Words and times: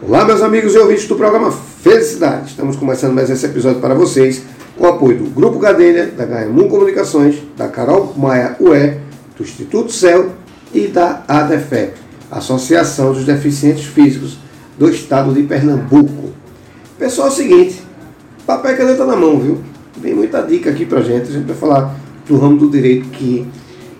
Olá, 0.00 0.24
meus 0.24 0.40
amigos 0.42 0.76
e 0.76 0.78
ouvintes 0.78 1.08
do 1.08 1.16
programa 1.16 1.50
Felicidade. 1.50 2.50
Estamos 2.50 2.76
começando 2.76 3.14
mais 3.14 3.28
esse 3.30 3.44
episódio 3.44 3.80
para 3.80 3.94
vocês 3.94 4.44
com 4.76 4.84
o 4.84 4.86
apoio 4.86 5.18
do 5.18 5.30
Grupo 5.30 5.58
Gadelha, 5.58 6.06
da 6.06 6.24
Gaemum 6.24 6.68
Comunicações, 6.68 7.42
da 7.56 7.66
Carol 7.66 8.14
Maia 8.16 8.56
UE, 8.60 8.96
do 9.36 9.42
Instituto 9.42 9.90
Céu 9.90 10.30
e 10.72 10.86
da 10.86 11.24
ADEFE, 11.26 11.94
Associação 12.30 13.12
dos 13.12 13.24
Deficientes 13.24 13.86
Físicos 13.86 14.38
do 14.78 14.88
Estado 14.88 15.34
de 15.34 15.42
Pernambuco. 15.42 16.30
Pessoal, 16.96 17.26
é 17.26 17.30
o 17.32 17.34
seguinte, 17.34 17.82
papel 18.46 18.74
e 18.74 18.76
caneta 18.76 19.04
na 19.04 19.16
mão, 19.16 19.40
viu? 19.40 19.58
Vem 20.00 20.14
muita 20.14 20.42
dica 20.42 20.70
aqui 20.70 20.86
pra 20.86 21.00
gente, 21.00 21.28
a 21.28 21.32
gente 21.32 21.46
vai 21.46 21.56
falar 21.56 21.96
do 22.24 22.38
ramo 22.38 22.56
do 22.56 22.70
direito 22.70 23.08
que 23.08 23.44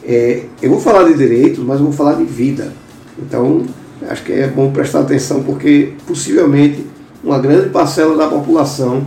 é, 0.04 0.44
eu 0.62 0.70
vou 0.70 0.80
falar 0.80 1.08
de 1.08 1.14
direito, 1.14 1.60
mas 1.62 1.80
vou 1.80 1.90
falar 1.90 2.14
de 2.14 2.24
vida. 2.24 2.72
Então, 3.18 3.66
acho 4.08 4.22
que 4.24 4.32
é 4.32 4.46
bom 4.46 4.70
prestar 4.70 5.00
atenção 5.00 5.42
porque 5.42 5.92
possivelmente 6.06 6.86
uma 7.22 7.38
grande 7.38 7.70
parcela 7.70 8.16
da 8.16 8.26
população 8.28 9.04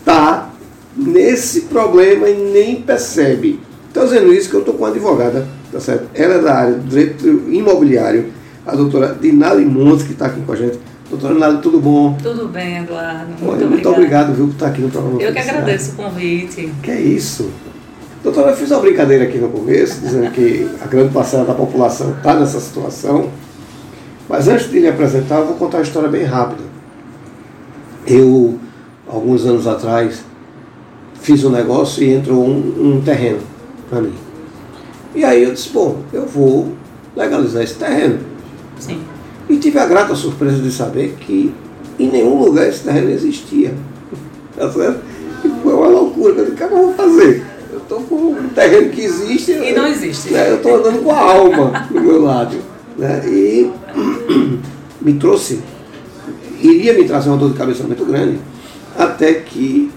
está 0.00 0.50
nesse 0.96 1.62
problema 1.62 2.28
e 2.28 2.52
nem 2.52 2.76
percebe. 2.82 3.60
Estou 3.88 4.04
dizendo 4.04 4.32
isso 4.32 4.50
que 4.50 4.56
eu 4.56 4.60
estou 4.60 4.74
com 4.74 4.84
uma 4.84 4.90
advogada, 4.90 5.46
tá 5.72 5.80
certo? 5.80 6.08
Ela 6.14 6.34
é 6.34 6.38
da 6.40 6.54
área 6.54 6.74
do 6.74 6.88
direito 6.88 7.26
imobiliário, 7.50 8.26
a 8.66 8.74
doutora 8.74 9.16
Dinali 9.20 9.64
Montes, 9.64 10.06
que 10.06 10.12
está 10.12 10.26
aqui 10.26 10.40
com 10.42 10.52
a 10.52 10.56
gente. 10.56 10.78
Doutora 11.08 11.34
Dinali, 11.34 11.58
tudo 11.62 11.80
bom? 11.80 12.16
Tudo 12.22 12.48
bem, 12.48 12.78
Eduardo. 12.78 13.28
Muito, 13.40 13.48
Olha, 13.48 13.66
muito 13.66 13.88
obrigado 13.88 14.34
viu, 14.34 14.46
por 14.48 14.52
estar 14.52 14.66
aqui 14.66 14.82
no 14.82 14.90
programa. 14.90 15.22
Eu 15.22 15.32
que 15.32 15.38
agradeço 15.38 15.92
o 15.92 15.94
convite. 15.94 16.72
Que 16.82 16.90
é 16.90 17.00
isso. 17.00 17.50
Doutora, 18.22 18.50
eu 18.50 18.56
fiz 18.56 18.70
uma 18.70 18.80
brincadeira 18.80 19.24
aqui 19.24 19.38
no 19.38 19.48
começo, 19.48 20.00
dizendo 20.00 20.30
que 20.32 20.68
a 20.82 20.86
grande 20.86 21.12
parcela 21.12 21.44
da 21.44 21.54
população 21.54 22.10
está 22.10 22.34
nessa 22.34 22.58
situação. 22.58 23.30
Mas 24.28 24.48
antes 24.48 24.70
de 24.70 24.80
lhe 24.80 24.88
apresentar, 24.88 25.38
eu 25.38 25.46
vou 25.46 25.56
contar 25.56 25.78
uma 25.78 25.82
história 25.84 26.08
bem 26.08 26.24
rápida. 26.24 26.64
Eu, 28.06 28.58
alguns 29.06 29.44
anos 29.46 29.66
atrás, 29.66 30.24
fiz 31.20 31.44
um 31.44 31.50
negócio 31.50 32.02
e 32.02 32.12
entrou 32.12 32.44
um, 32.44 32.96
um 32.96 33.02
terreno 33.02 33.40
para 33.88 34.00
mim. 34.00 34.14
E 35.14 35.24
aí 35.24 35.42
eu 35.44 35.52
disse, 35.52 35.70
bom, 35.70 36.02
eu 36.12 36.26
vou 36.26 36.72
legalizar 37.14 37.62
esse 37.62 37.74
terreno. 37.74 38.18
Sim. 38.78 39.00
E 39.48 39.56
tive 39.56 39.78
a 39.78 39.86
grata 39.86 40.14
surpresa 40.14 40.60
de 40.60 40.70
saber 40.70 41.16
que 41.20 41.54
em 41.98 42.10
nenhum 42.10 42.38
lugar 42.38 42.68
esse 42.68 42.84
terreno 42.84 43.10
existia. 43.10 43.74
Tá 44.56 44.70
certo? 44.70 45.00
E 45.44 45.48
foi 45.62 45.72
uma 45.72 45.86
loucura. 45.86 46.34
Eu 46.34 46.44
disse, 46.44 46.52
o 46.52 46.56
que 46.56 46.62
é 46.62 46.66
eu 46.66 46.70
vou 46.70 46.94
fazer? 46.94 47.46
Eu 47.72 47.78
estou 47.78 48.00
com 48.02 48.14
um 48.14 48.48
terreno 48.48 48.90
que 48.90 49.02
existe. 49.02 49.52
E 49.52 49.72
não 49.72 49.86
existe. 49.86 50.32
Né? 50.32 50.50
Eu 50.50 50.56
estou 50.56 50.76
andando 50.76 51.02
com 51.02 51.12
a 51.12 51.18
alma 51.18 51.86
do 51.90 52.00
meu 52.00 52.22
lado. 52.22 52.56
Né? 52.98 53.22
E 53.26 53.70
me 55.00 55.14
trouxe, 55.14 55.60
iria 56.60 56.94
me 56.94 57.04
trazer 57.04 57.28
uma 57.28 57.38
dor 57.38 57.50
de 57.50 57.58
cabeça 57.58 57.84
muito 57.84 58.04
grande, 58.04 58.38
até 58.96 59.34
que 59.34 59.90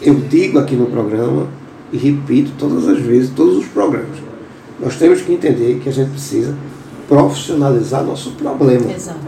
eu 0.00 0.14
digo 0.14 0.58
aqui 0.58 0.74
no 0.74 0.86
programa 0.86 1.48
e 1.92 1.96
repito 1.96 2.52
todas 2.58 2.88
as 2.88 2.98
vezes, 2.98 3.30
todos 3.30 3.56
os 3.56 3.66
programas. 3.66 4.18
Nós 4.80 4.96
temos 4.96 5.20
que 5.20 5.32
entender 5.32 5.80
que 5.82 5.88
a 5.88 5.92
gente 5.92 6.10
precisa 6.10 6.54
profissionalizar 7.08 8.04
nosso 8.04 8.32
problema. 8.32 8.92
Exato. 8.92 9.18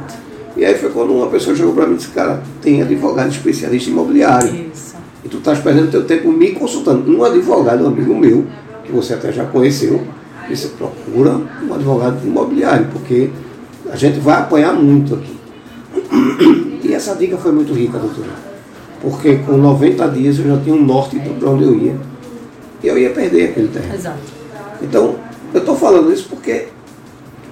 E 0.57 0.65
aí 0.65 0.75
foi 0.75 0.91
quando 0.91 1.13
uma 1.13 1.29
pessoa 1.29 1.57
chegou 1.57 1.73
para 1.73 1.87
mim 1.87 1.95
e 1.95 1.97
disse, 1.97 2.11
cara, 2.11 2.43
tem 2.61 2.83
advogado 2.83 3.31
especialista 3.31 3.91
imobiliário. 3.91 4.67
Isso. 4.73 4.95
E 5.25 5.29
tu 5.29 5.39
estás 5.39 5.59
perdendo 5.61 5.91
teu 5.91 6.05
tempo 6.05 6.31
me 6.31 6.53
consultando. 6.53 7.11
Um 7.11 7.25
advogado, 7.25 7.85
um 7.85 7.89
amigo 7.89 8.15
meu, 8.15 8.47
que 8.85 8.93
você 8.93 9.15
até 9.15 9.33
já 9.33 9.45
conheceu, 9.45 10.03
disse, 10.49 10.69
procura 10.69 11.41
um 11.63 11.75
advogado 11.75 12.27
imobiliário, 12.27 12.89
porque 12.93 13.31
a 13.91 13.97
gente 13.97 14.19
vai 14.21 14.39
apanhar 14.39 14.73
muito 14.73 15.15
aqui. 15.15 15.37
E 16.83 16.95
essa 16.95 17.15
dica 17.15 17.37
foi 17.37 17.53
muito 17.53 17.73
rica, 17.73 17.99
doutora. 17.99 18.31
Porque 19.01 19.37
com 19.37 19.57
90 19.57 20.09
dias 20.09 20.39
eu 20.39 20.47
já 20.47 20.57
tinha 20.59 20.75
um 20.75 20.85
norte 20.85 21.19
para 21.19 21.51
onde 21.51 21.65
eu 21.65 21.75
ia. 21.77 21.97
E 22.83 22.87
eu 22.89 22.99
ia 22.99 23.11
perder 23.11 23.51
aquele 23.51 23.69
terreno. 23.69 23.95
Exato. 23.95 24.19
Então, 24.83 25.17
eu 25.53 25.61
estou 25.61 25.77
falando 25.77 26.13
isso 26.13 26.27
porque 26.29 26.69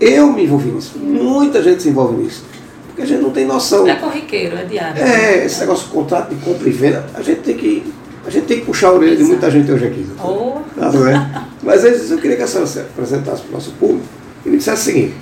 eu 0.00 0.32
me 0.32 0.44
envolvi 0.44 0.70
nisso. 0.70 0.98
Muita 0.98 1.62
gente 1.62 1.82
se 1.82 1.88
envolve 1.88 2.22
nisso. 2.22 2.44
Porque 2.86 3.02
a 3.02 3.06
gente 3.06 3.22
não 3.22 3.30
tem 3.30 3.46
noção. 3.46 3.86
É 3.86 3.96
corriqueiro, 3.96 4.56
é 4.56 4.64
diário. 4.64 5.02
É, 5.02 5.44
esse 5.44 5.60
negócio 5.60 5.86
de 5.86 5.92
contrato 5.92 6.34
de 6.34 6.36
compra 6.42 6.68
e 6.68 6.72
venda, 6.72 7.06
a 7.14 7.22
gente 7.22 7.40
tem 7.40 7.56
que, 7.56 7.92
a 8.26 8.30
gente 8.30 8.46
tem 8.46 8.60
que 8.60 8.66
puxar 8.66 8.88
a 8.88 8.92
orelha 8.94 9.16
de 9.16 9.24
muita 9.24 9.50
gente 9.50 9.70
hoje 9.70 9.86
aqui. 9.86 10.02
doutor. 10.02 10.26
Ou 10.26 10.62
Tá, 10.78 10.92
não 10.92 11.06
é? 11.06 11.44
Mas 11.62 11.84
antes 11.84 12.10
eu 12.10 12.18
queria 12.18 12.36
que 12.36 12.42
a 12.42 12.46
senhora 12.46 12.66
se 12.66 12.78
apresentasse 12.78 13.42
para 13.42 13.50
o 13.50 13.54
nosso 13.54 13.72
público 13.72 14.04
e 14.46 14.48
me 14.48 14.56
dissesse 14.58 14.82
o 14.82 14.84
seguinte: 14.84 15.14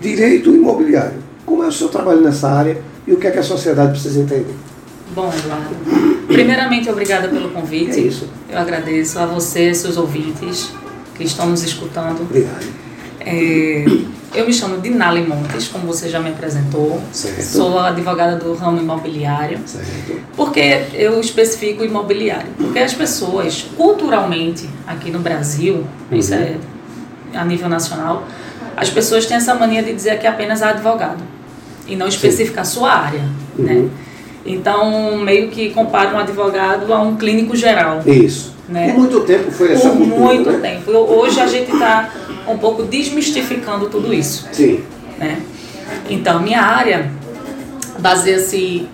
direito 0.00 0.54
imobiliário. 0.54 1.18
Como 1.44 1.62
é 1.62 1.68
o 1.68 1.72
seu 1.72 1.88
trabalho 1.88 2.20
nessa 2.20 2.48
área 2.48 2.80
e 3.06 3.12
o 3.12 3.18
que 3.18 3.26
é 3.26 3.30
que 3.30 3.38
a 3.38 3.42
sociedade 3.42 3.92
precisa 3.92 4.20
entender? 4.20 4.54
Bom, 5.14 5.32
Eduardo. 5.32 6.26
Primeiramente, 6.26 6.90
obrigada 6.90 7.28
pelo 7.28 7.50
convite. 7.50 7.98
É 7.98 8.02
isso. 8.02 8.28
Eu 8.50 8.58
agradeço 8.58 9.18
a 9.18 9.26
você, 9.26 9.72
seus 9.72 9.96
ouvintes 9.96 10.72
que 11.14 11.24
estão 11.24 11.48
nos 11.48 11.62
escutando. 11.62 12.22
Obrigado. 12.22 12.66
É, 13.20 13.84
eu 14.34 14.44
me 14.44 14.52
chamo 14.52 14.78
Dinali 14.78 15.26
Montes, 15.26 15.68
como 15.68 15.86
você 15.86 16.08
já 16.08 16.20
me 16.20 16.30
apresentou. 16.30 17.00
Certo. 17.12 17.42
Sou 17.42 17.78
advogada 17.78 18.36
do 18.36 18.54
ramo 18.54 18.78
imobiliário. 18.78 19.58
Certo. 19.64 20.20
Por 20.36 20.52
que 20.52 20.84
eu 20.92 21.18
especifico 21.20 21.84
imobiliário? 21.84 22.48
Porque 22.56 22.78
as 22.78 22.92
pessoas, 22.92 23.66
culturalmente, 23.76 24.68
aqui 24.86 25.10
no 25.10 25.20
Brasil, 25.20 25.86
isso 26.12 26.34
é 26.34 26.56
a 27.34 27.44
nível 27.44 27.68
nacional, 27.68 28.26
as 28.76 28.90
pessoas 28.90 29.26
têm 29.26 29.36
essa 29.36 29.54
mania 29.54 29.82
de 29.82 29.92
dizer 29.92 30.18
que 30.18 30.26
é 30.26 30.30
apenas 30.30 30.62
advogado 30.62 31.22
e 31.86 31.96
não 31.96 32.06
especificar 32.06 32.62
a 32.62 32.64
sua 32.64 32.92
área. 32.92 33.22
Né? 33.56 33.72
Uhum. 33.72 33.90
Então, 34.44 35.16
meio 35.16 35.48
que 35.48 35.70
compara 35.70 36.14
um 36.14 36.18
advogado 36.18 36.92
a 36.92 37.00
um 37.00 37.16
clínico 37.16 37.56
geral. 37.56 38.02
Isso. 38.06 38.54
Né? 38.68 38.92
Por 38.92 38.98
muito 39.00 39.20
tempo 39.20 39.50
foi 39.50 39.72
essa 39.72 39.88
Por 39.88 39.98
cultura, 39.98 40.20
muito 40.20 40.50
né? 40.50 40.58
tempo. 40.58 40.90
Hoje 40.92 41.40
a 41.40 41.46
gente 41.46 41.72
está 41.72 42.10
um 42.48 42.58
pouco 42.58 42.82
desmistificando 42.82 43.88
tudo 43.88 44.12
isso 44.12 44.48
Sim. 44.52 44.84
né? 45.18 45.40
Então, 46.10 46.40
minha 46.40 46.60
área 46.60 47.10
baseia-se 47.98 48.88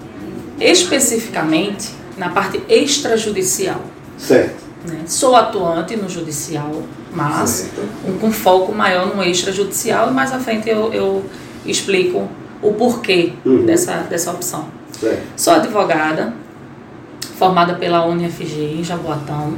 especificamente 0.61 1.91
na 2.17 2.29
parte 2.29 2.63
extrajudicial. 2.69 3.81
Certo. 4.19 4.63
né? 4.87 5.01
Sou 5.07 5.35
atuante 5.35 5.97
no 5.97 6.09
judicial, 6.09 6.83
mas 7.13 7.71
um- 8.07 8.19
com 8.19 8.31
foco 8.33 8.73
maior 8.73 9.15
no 9.15 9.23
extrajudicial 9.23 10.09
e 10.11 10.13
mais 10.13 10.33
à 10.33 10.39
frente 10.39 10.69
eu, 10.69 10.93
eu 10.93 11.25
explico 11.67 12.29
o 12.63 12.73
porquê 12.75 13.33
Uhum. 13.45 13.67
dessa, 13.67 13.99
dessa 14.09 14.31
opção. 14.31 14.67
Certo. 14.99 15.23
Sou 15.37 15.53
advogada, 15.55 16.33
formada 17.37 17.75
pela 17.75 18.05
UniFG 18.07 18.77
em 18.79 18.85
Jaboatão. 18.85 19.55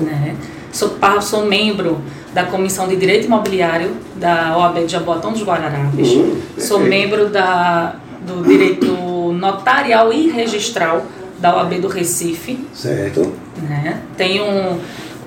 Né? 0.00 0.36
Sou, 0.72 0.96
sou 1.20 1.44
membro 1.46 2.00
da 2.32 2.44
Comissão 2.44 2.86
de 2.86 2.96
Direito 2.96 3.26
Imobiliário 3.26 3.90
da 4.16 4.56
OAB 4.56 4.84
de 4.86 4.92
Jaboatão 4.92 5.32
dos 5.32 5.42
Guararapes. 5.42 6.08
Hum, 6.12 6.40
Sou 6.58 6.78
membro 6.80 7.28
da, 7.28 7.96
do 8.26 8.42
Direito 8.46 8.86
Notarial 9.32 10.12
e 10.12 10.28
Registral 10.30 11.04
da 11.38 11.56
OAB 11.56 11.80
do 11.80 11.88
Recife. 11.88 12.64
Certo. 12.72 13.32
Né? 13.68 14.00
Tenho 14.16 14.78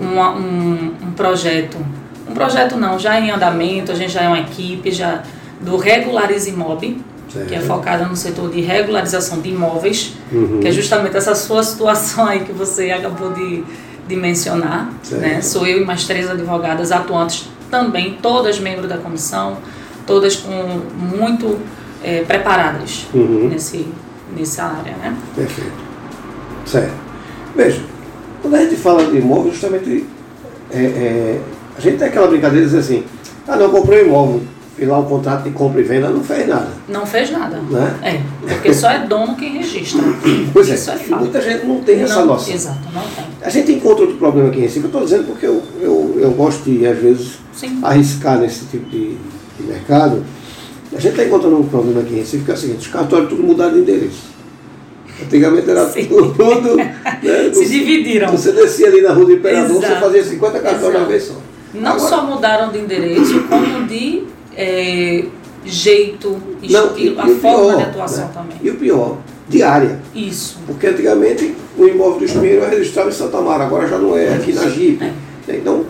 um, 0.03 0.19
um, 0.19 0.93
um 1.07 1.11
projeto, 1.15 1.77
um 2.29 2.33
projeto 2.33 2.75
não, 2.75 2.97
já 2.99 3.19
em 3.19 3.31
andamento, 3.31 3.91
a 3.91 3.95
gente 3.95 4.11
já 4.11 4.21
é 4.23 4.27
uma 4.27 4.39
equipe 4.39 4.91
já 4.91 5.23
do 5.61 5.77
Regularize 5.77 6.53
Certo. 7.31 7.47
que 7.47 7.55
é 7.55 7.59
focada 7.61 8.05
no 8.05 8.15
setor 8.15 8.51
de 8.51 8.61
regularização 8.61 9.39
de 9.41 9.49
imóveis, 9.49 10.13
Uhum. 10.31 10.59
que 10.61 10.67
é 10.67 10.71
justamente 10.71 11.17
essa 11.17 11.33
sua 11.33 11.63
situação 11.63 12.27
aí 12.27 12.41
que 12.41 12.51
você 12.51 12.91
acabou 12.91 13.31
de, 13.33 13.63
de 14.07 14.15
mencionar. 14.15 14.91
Né? 15.11 15.41
Sou 15.41 15.65
eu 15.65 15.81
e 15.81 15.85
mais 15.85 16.05
três 16.05 16.29
advogadas 16.29 16.91
atuantes 16.91 17.49
também, 17.71 18.19
todas 18.21 18.59
membros 18.59 18.87
da 18.87 18.97
comissão, 18.97 19.57
todas 20.05 20.35
com 20.35 20.51
muito 21.17 21.59
eh, 22.03 22.23
preparadas 22.27 23.07
Uhum. 23.13 23.49
nesse, 23.51 23.87
nessa 24.37 24.63
área. 24.65 24.93
Né? 24.97 25.15
Perfeito. 25.35 25.71
Certo. 26.65 26.93
Veja, 27.55 27.81
quando 28.43 28.55
a 28.55 28.61
gente 28.61 28.75
fala 28.75 29.05
de 29.09 29.17
imóvel, 29.17 29.51
justamente 29.53 30.05
é, 30.69 30.77
é, 30.77 31.41
a 31.77 31.81
gente 31.81 31.97
tem 31.97 32.07
aquela 32.09 32.27
brincadeira 32.27 32.65
de 32.65 32.75
dizer 32.75 32.79
assim, 32.79 33.05
ah 33.47 33.55
não, 33.55 33.69
comprei 33.69 34.03
um 34.03 34.07
imóvel, 34.07 34.41
fiz 34.75 34.85
lá 34.85 34.99
um 34.99 35.05
contrato 35.05 35.43
de 35.43 35.51
compra 35.51 35.79
e 35.79 35.83
venda, 35.83 36.09
não 36.09 36.21
fez 36.21 36.45
nada. 36.45 36.67
Não 36.89 37.05
fez 37.05 37.31
nada. 37.31 37.57
Né? 37.57 37.95
É, 38.03 38.21
porque 38.53 38.73
só 38.73 38.89
é 38.89 39.07
dono 39.07 39.35
quem 39.37 39.57
registra. 39.59 40.01
Pois 40.51 40.69
é, 40.69 40.73
Isso 40.73 40.91
é 40.91 40.95
e 40.95 40.99
fato. 40.99 41.19
muita 41.21 41.41
gente 41.41 41.65
não 41.65 41.81
tem 41.81 42.01
essa 42.01 42.19
Não, 42.19 42.25
noção. 42.25 42.53
Exato, 42.53 42.79
não 42.93 43.01
tem. 43.01 43.25
A 43.41 43.49
gente 43.49 43.71
encontra 43.71 44.01
outro 44.01 44.17
problema 44.17 44.49
aqui 44.49 44.59
em 44.59 44.63
Recife, 44.63 44.81
eu 44.81 44.85
estou 44.87 45.03
dizendo 45.05 45.25
porque 45.25 45.45
eu, 45.45 45.63
eu, 45.79 46.17
eu 46.19 46.31
gosto 46.31 46.63
de, 46.69 46.85
às 46.85 46.97
vezes, 46.97 47.39
Sim. 47.53 47.79
arriscar 47.81 48.37
nesse 48.39 48.65
tipo 48.65 48.89
de, 48.89 49.15
de 49.57 49.63
mercado. 49.65 50.21
A 50.91 50.99
gente 50.99 51.11
está 51.11 51.23
encontrando 51.23 51.57
um 51.57 51.67
problema 51.67 52.01
aqui 52.01 52.13
em 52.13 52.17
Recife, 52.17 52.43
que 52.43 52.51
é 52.51 52.53
o 52.53 52.57
seguinte, 52.57 52.79
os 52.79 52.87
cartórios 52.87 53.29
tudo 53.29 53.41
mudaram 53.41 53.73
de 53.73 53.79
endereço. 53.79 54.33
Antigamente 55.25 55.69
era 55.69 55.85
Sim. 55.89 56.05
tudo. 56.05 56.75
Né, 56.75 56.95
Se 57.53 57.65
dividiram. 57.67 58.29
Você 58.31 58.51
descia 58.51 58.87
ali 58.87 59.01
na 59.01 59.13
rua 59.13 59.25
do 59.25 59.33
Imperador, 59.33 59.77
você 59.79 59.85
Exato. 59.85 60.01
fazia 60.01 60.23
50 60.23 60.59
cartões 60.59 60.91
de 60.91 60.97
uma 60.97 61.05
vez 61.07 61.23
só. 61.23 61.33
Não 61.73 61.91
Agora- 61.91 62.09
só 62.09 62.23
mudaram 62.25 62.71
de 62.71 62.79
endereço, 62.79 63.43
como 63.49 63.87
de 63.87 64.23
é, 64.55 65.25
jeito, 65.65 66.29
Não, 66.69 66.85
estilo, 66.91 67.15
e- 67.15 67.19
a 67.19 67.27
e 67.27 67.35
forma 67.35 67.59
pior, 67.65 67.77
de 67.77 67.83
atuação 67.83 68.25
né? 68.25 68.31
também. 68.33 68.57
E 68.61 68.69
o 68.69 68.75
pior, 68.75 69.17
diária. 69.49 69.99
Isso. 70.13 70.59
Porque 70.67 70.85
antigamente 70.87 71.55
o 71.77 71.87
imóvel 71.87 72.19
do 72.19 72.25
Espinheiro 72.25 72.61
era 72.63 72.69
registrado 72.75 73.09
em 73.09 73.13
Santa 73.13 73.41
Mara, 73.41 73.63
agora 73.65 73.87
já 73.87 73.97
não 73.97 74.15
é, 74.15 74.35
aqui 74.35 74.53
na 74.53 74.69
Jeep. 74.69 75.11
Então, 75.49 75.85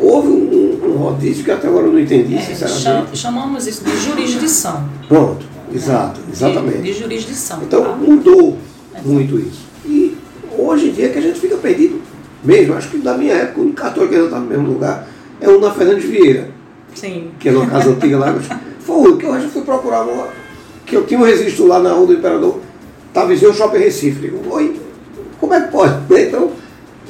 houve 0.00 0.28
um, 0.28 0.80
um 0.84 0.96
rodízio 0.96 1.44
que 1.44 1.50
até 1.50 1.68
agora 1.68 1.86
eu 1.86 1.92
não 1.92 2.00
entendi, 2.00 2.34
É, 2.34 2.40
sinceramente. 2.40 3.16
chamamos 3.16 3.66
isso 3.68 3.84
de 3.84 3.96
jurisdição. 3.98 4.84
Pronto, 5.06 5.46
exato, 5.72 6.20
De- 6.22 6.32
exatamente. 6.32 6.78
De, 6.82 6.92
jurisdição. 6.92 7.60
Então 7.62 7.84
tá? 7.84 7.92
mudou 7.96 8.58
muito 9.04 9.38
isso. 9.38 9.62
E 9.84 10.16
hoje 10.56 10.88
em 10.88 10.92
dia 10.92 11.08
que 11.08 11.18
a 11.18 11.22
gente 11.22 11.40
fica 11.40 11.56
perdido 11.56 12.00
mesmo. 12.44 12.74
Acho 12.74 12.88
que 12.88 12.98
da 12.98 13.16
minha 13.16 13.34
época, 13.34 13.60
o 13.60 13.62
único 13.64 13.76
cartório 13.80 14.08
que 14.08 14.14
ainda 14.14 14.26
está 14.26 14.38
no 14.38 14.46
mesmo 14.46 14.68
lugar 14.68 15.08
é 15.40 15.48
o 15.48 15.60
na 15.60 15.70
Fernandes 15.70 16.04
Vieira, 16.04 16.50
Sim. 16.94 17.30
que 17.38 17.48
é 17.48 17.52
numa 17.52 17.66
casa 17.66 17.90
antiga 17.90 18.18
lá. 18.18 18.34
Foi 18.80 19.10
o 19.10 19.16
que 19.16 19.24
eu 19.24 19.32
acho 19.32 19.46
que 19.46 19.52
fui 19.52 19.62
procurar 19.62 20.02
uma, 20.02 20.28
que 20.86 20.96
eu 20.96 21.06
tinha 21.06 21.20
um 21.20 21.24
registro 21.24 21.66
lá 21.66 21.78
na 21.78 21.92
Rua 21.92 22.08
do 22.08 22.14
Imperador, 22.14 22.60
estava 23.08 23.28
vizinho 23.28 23.50
ao 23.50 23.56
Shopping 23.56 23.78
Recife. 23.78 24.20
Digo, 24.20 24.40
oi, 24.50 24.80
como 25.38 25.54
é 25.54 25.60
que 25.60 25.70
pode? 25.70 25.94
Então 26.20 26.50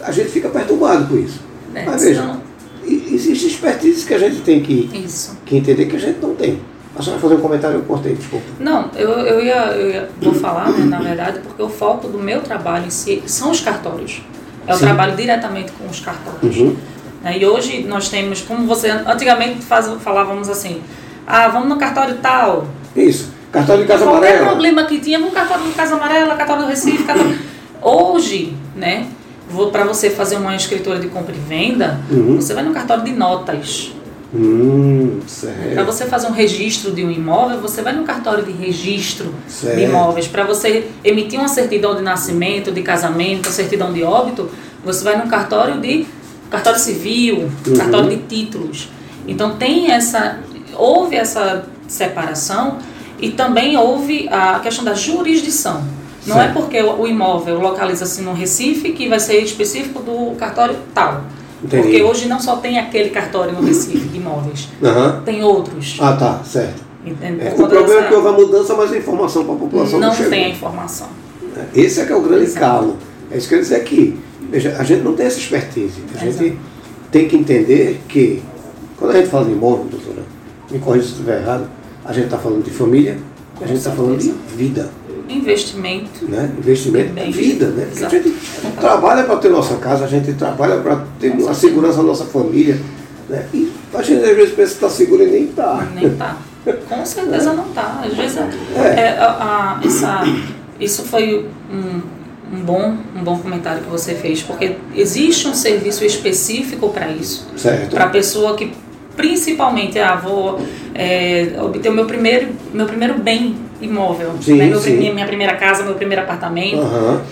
a 0.02 0.12
gente 0.12 0.30
fica 0.30 0.48
perturbado 0.48 1.06
com 1.06 1.18
isso. 1.18 1.40
É, 1.74 1.84
Mas 1.84 2.02
veja, 2.02 2.40
existe 2.86 3.46
expertise 3.46 4.06
que 4.06 4.14
a 4.14 4.18
gente 4.18 4.40
tem 4.40 4.60
que, 4.60 4.90
Isso. 4.92 5.36
que 5.44 5.56
entender 5.56 5.86
que 5.86 5.96
a 5.96 5.98
gente 5.98 6.20
não 6.20 6.34
tem. 6.34 6.58
A 7.00 7.02
senhora 7.02 7.20
fazer 7.22 7.34
um 7.36 7.40
comentário, 7.40 7.76
eu 7.78 7.82
cortei, 7.82 8.14
desculpa. 8.14 8.44
Não, 8.60 8.90
eu, 8.94 9.08
eu, 9.10 9.42
ia, 9.42 9.56
eu 9.72 9.90
ia- 9.90 10.08
vou 10.20 10.34
falar, 10.34 10.68
né, 10.70 10.84
na 10.84 10.98
verdade, 10.98 11.40
porque 11.40 11.62
o 11.62 11.68
foco 11.68 12.08
do 12.08 12.18
meu 12.18 12.42
trabalho 12.42 12.86
em 12.86 12.90
si 12.90 13.22
são 13.26 13.50
os 13.50 13.60
cartórios. 13.60 14.22
É 14.66 14.74
o 14.74 14.76
Sim. 14.76 14.84
trabalho 14.84 15.16
diretamente 15.16 15.72
com 15.72 15.86
os 15.88 15.98
cartórios. 16.00 16.56
Uhum. 16.58 16.76
Né, 17.22 17.38
E 17.38 17.46
hoje 17.46 17.84
nós 17.88 18.08
temos, 18.10 18.42
como 18.42 18.66
você 18.66 18.90
antigamente 18.90 19.62
faz, 19.62 19.90
falávamos 20.00 20.48
assim, 20.50 20.82
ah, 21.26 21.48
vamos 21.48 21.68
no 21.70 21.76
cartório 21.76 22.16
tal. 22.20 22.66
Isso. 22.94 23.30
Cartório 23.50 23.82
de 23.82 23.88
Casa 23.88 24.04
Qualquer 24.04 24.28
Amarela. 24.28 24.46
problema 24.48 24.84
que 24.84 24.98
tinha, 25.00 25.18
vamos 25.18 25.32
cartório 25.34 25.64
do 25.64 25.74
Casa 25.74 25.94
Amarela, 25.96 26.36
cartório 26.36 26.62
do 26.64 26.68
Recife, 26.68 27.02
cartório... 27.04 27.38
Hoje, 27.82 28.54
né, 28.76 29.06
para 29.72 29.84
você 29.84 30.10
fazer 30.10 30.36
uma 30.36 30.54
escritura 30.54 30.98
de 30.98 31.08
compra 31.08 31.34
e 31.34 31.38
venda, 31.38 31.98
Uhum. 32.10 32.36
você 32.36 32.52
vai 32.52 32.62
no 32.62 32.72
cartório 32.74 33.02
de 33.04 33.12
notas. 33.12 33.92
Hum, 34.32 35.18
Para 35.74 35.82
você 35.82 36.06
fazer 36.06 36.28
um 36.28 36.32
registro 36.32 36.92
de 36.92 37.04
um 37.04 37.10
imóvel, 37.10 37.60
você 37.60 37.82
vai 37.82 37.92
no 37.92 38.04
cartório 38.04 38.44
de 38.44 38.52
registro 38.52 39.34
Certo. 39.48 39.76
de 39.76 39.82
imóveis. 39.84 40.28
Para 40.28 40.44
você 40.44 40.86
emitir 41.02 41.38
uma 41.38 41.48
certidão 41.48 41.96
de 41.96 42.02
nascimento, 42.02 42.70
de 42.70 42.80
casamento, 42.82 43.48
certidão 43.50 43.92
de 43.92 44.04
óbito, 44.04 44.48
você 44.84 45.02
vai 45.02 45.16
no 45.16 45.28
cartório 45.28 45.80
de 45.80 46.06
cartório 46.48 46.78
civil, 46.78 47.50
Uhum. 47.66 47.76
cartório 47.76 48.08
de 48.10 48.16
títulos. 48.18 48.88
Então 49.26 49.56
tem 49.56 49.90
essa 49.90 50.38
houve 50.76 51.16
essa 51.16 51.66
separação 51.88 52.78
e 53.20 53.30
também 53.30 53.76
houve 53.76 54.28
a 54.30 54.60
questão 54.60 54.84
da 54.84 54.94
jurisdição. 54.94 55.82
Não 56.26 56.36
Certo. 56.36 56.50
é 56.50 56.52
porque 56.52 56.80
o 56.82 57.06
imóvel 57.06 57.58
localiza-se 57.60 58.22
no 58.22 58.32
Recife 58.32 58.92
que 58.92 59.08
vai 59.08 59.18
ser 59.18 59.40
específico 59.42 60.00
do 60.02 60.36
cartório 60.36 60.76
tal. 60.94 61.24
Entendi. 61.62 61.82
Porque 61.82 62.02
hoje 62.02 62.26
não 62.28 62.40
só 62.40 62.56
tem 62.56 62.78
aquele 62.78 63.10
cartório 63.10 63.52
no 63.52 63.62
Recife 63.62 64.08
de 64.08 64.16
imóveis, 64.16 64.68
Aham. 64.82 65.22
tem 65.24 65.42
outros. 65.42 65.98
Ah, 66.00 66.14
tá, 66.14 66.40
certo. 66.44 66.82
Entende? 67.04 67.46
É, 67.46 67.50
Por 67.50 67.64
o 67.66 67.68
problema 67.68 68.00
é 68.04 68.08
que 68.08 68.14
houve 68.14 68.28
a 68.28 68.32
mudança, 68.32 68.74
mas 68.74 68.92
a 68.92 68.96
informação 68.96 69.44
para 69.44 69.54
a 69.54 69.58
população 69.58 69.98
não, 70.00 70.08
não 70.08 70.14
chegou. 70.14 70.30
tem 70.30 70.44
a 70.46 70.48
informação. 70.48 71.08
Esse 71.74 72.00
é 72.00 72.04
que 72.06 72.12
é 72.12 72.16
o 72.16 72.22
grande 72.22 72.44
Exato. 72.44 72.60
calo. 72.60 72.96
É 73.30 73.36
isso 73.38 73.48
que 73.48 73.54
eu 73.54 73.58
ia 73.58 73.62
dizer 73.62 73.76
aqui. 73.76 74.18
Veja, 74.50 74.76
a 74.78 74.82
gente 74.84 75.02
não 75.02 75.14
tem 75.14 75.26
essa 75.26 75.38
expertise. 75.38 76.02
A 76.14 76.18
gente 76.18 76.44
Exato. 76.44 76.58
tem 77.10 77.28
que 77.28 77.36
entender 77.36 78.00
que, 78.08 78.42
quando 78.98 79.12
a 79.12 79.16
gente 79.18 79.28
fala 79.28 79.44
de 79.44 79.52
imóvel, 79.52 79.86
doutora, 79.90 80.22
me 80.70 80.78
corrija 80.78 81.06
se 81.06 81.12
estiver 81.12 81.40
errado, 81.42 81.68
a 82.04 82.12
gente 82.12 82.24
está 82.24 82.38
falando 82.38 82.64
de 82.64 82.70
família, 82.70 83.18
a 83.56 83.58
Com 83.60 83.66
gente 83.66 83.78
está 83.78 83.90
falando 83.92 84.18
de 84.18 84.30
vida. 84.56 84.90
Investimento. 85.32 86.24
Né? 86.28 86.50
Investimento 86.58 87.12
é 87.18 87.30
vida, 87.30 87.66
né? 87.68 87.86
Porque 87.90 88.04
a 88.04 88.08
exato. 88.08 88.28
gente 88.28 88.76
trabalha 88.78 89.24
para 89.24 89.36
ter 89.36 89.48
nossa 89.48 89.76
casa, 89.76 90.04
a 90.04 90.08
gente 90.08 90.32
trabalha 90.34 90.76
para 90.80 91.04
ter 91.18 91.32
a 91.48 91.54
segurança 91.54 91.98
da 91.98 92.02
nossa 92.02 92.24
família. 92.24 92.80
Né? 93.28 93.46
E 93.54 93.72
a 93.94 94.02
gente 94.02 94.24
às 94.24 94.36
vezes 94.36 94.54
pensa 94.54 94.68
que 94.70 94.74
está 94.76 94.90
seguro 94.90 95.22
e 95.22 95.26
nem 95.26 95.44
está. 95.44 95.86
Nem 95.94 96.10
tá. 96.10 96.36
Com 96.88 97.04
certeza 97.06 97.52
não 97.52 97.64
tá. 97.70 98.02
Às 98.04 98.14
vezes 98.14 98.36
É. 98.36 98.80
é, 99.00 99.18
a- 99.18 99.78
a- 99.80 99.86
essa, 99.86 100.22
isso 100.78 101.02
foi 101.04 101.46
um, 101.72 102.00
um, 102.56 102.60
bom, 102.62 102.96
um 103.16 103.22
bom 103.24 103.38
comentário 103.38 103.82
que 103.82 103.88
você 103.88 104.14
fez, 104.14 104.42
porque 104.42 104.76
existe 104.94 105.48
um 105.48 105.54
serviço 105.54 106.04
específico 106.04 106.90
para 106.90 107.08
isso. 107.08 107.46
Certo. 107.56 107.90
Para 107.94 108.04
a 108.04 108.08
pessoa 108.10 108.54
que 108.56 108.72
principalmente 109.16 109.98
ah, 109.98 110.16
vou 110.16 110.60
é, 110.94 111.52
obter 111.62 111.88
o 111.88 111.92
meu 111.92 112.06
primeiro, 112.06 112.48
meu 112.72 112.86
primeiro 112.86 113.14
bem 113.18 113.56
imóvel. 113.80 114.32
Sim, 114.40 114.54
né? 114.54 114.66
Meu 114.66 114.78
sim. 114.80 114.96
minha 115.12 115.26
primeira 115.26 115.54
casa, 115.56 115.82
meu 115.82 115.94
primeiro 115.94 116.22
apartamento. 116.22 116.80
Aham. 116.82 117.22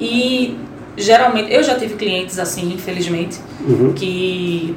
E 0.00 0.56
geralmente, 0.96 1.52
eu 1.52 1.62
já 1.62 1.74
tive 1.76 1.94
clientes 1.94 2.38
assim, 2.38 2.72
infelizmente, 2.74 3.38
Uhum. 3.66 3.92
que 3.92 4.76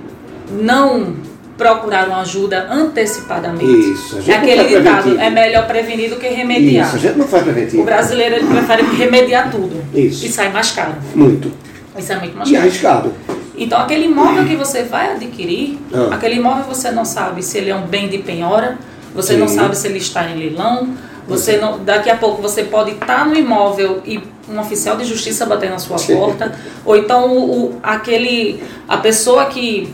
não 0.62 1.16
procuraram 1.58 2.16
ajuda 2.16 2.68
antecipadamente. 2.72 3.92
Isso, 3.92 4.18
a 4.18 4.22
gente 4.22 4.32
É 4.32 4.36
não 4.38 4.44
aquele 4.44 4.58
faz 4.58 4.70
ditado, 4.70 5.02
preventivo. 5.02 5.22
é 5.24 5.30
melhor 5.30 5.68
prevenir 5.68 6.10
do 6.12 6.16
que 6.18 6.28
remediar. 6.28 6.86
Isso, 6.88 6.96
a 6.96 7.00
gente 7.00 7.18
não 7.18 7.28
faz 7.28 7.44
preventivo. 7.44 7.82
O 7.82 7.86
brasileiro 7.86 8.36
ele 8.36 8.48
prefere 8.48 8.84
remediar 8.96 9.50
tudo. 9.50 9.84
Isso. 9.94 10.26
E 10.26 10.30
sai 10.30 10.52
mais 10.52 10.72
caro. 10.72 10.94
Muito. 11.16 11.52
Isso 11.98 12.14
é 12.14 12.20
muito 12.20 12.38
mais 12.38 12.48
E 12.48 12.54
caro. 12.54 12.64
arriscado. 12.68 13.14
Então, 13.58 13.80
aquele 13.82 14.06
imóvel 14.06 14.46
que 14.46 14.56
você 14.56 14.84
vai 14.84 15.14
adquirir, 15.14 15.80
Ah. 15.92 16.10
aquele 16.14 16.36
imóvel 16.36 16.64
você 16.66 16.92
não 16.92 17.04
sabe 17.04 17.42
se 17.42 17.58
ele 17.58 17.72
é 17.72 17.76
um 17.76 17.88
bem 17.88 18.08
de 18.08 18.20
penhora, 18.20 18.78
você 19.16 19.34
Sim. 19.34 19.40
não 19.40 19.48
sabe 19.48 19.76
se 19.76 19.88
ele 19.88 19.98
está 19.98 20.30
em 20.30 20.38
leilão, 20.38 20.90
você 21.28 21.58
não, 21.58 21.80
daqui 21.84 22.10
a 22.10 22.16
pouco 22.18 22.42
você 22.42 22.64
pode 22.64 22.92
estar 22.92 23.26
no 23.28 23.36
imóvel 23.36 24.02
e 24.06 24.22
um 24.50 24.60
oficial 24.60 24.96
de 24.96 25.04
justiça 25.04 25.46
bater 25.46 25.70
na 25.70 25.78
sua 25.80 25.98
porta, 25.98 26.58
ou 26.86 26.96
então 26.96 27.30
o, 27.32 27.66
o- 27.66 27.80
aquele, 27.84 28.64
a 28.88 28.98
pessoa 28.98 29.46
que 29.46 29.94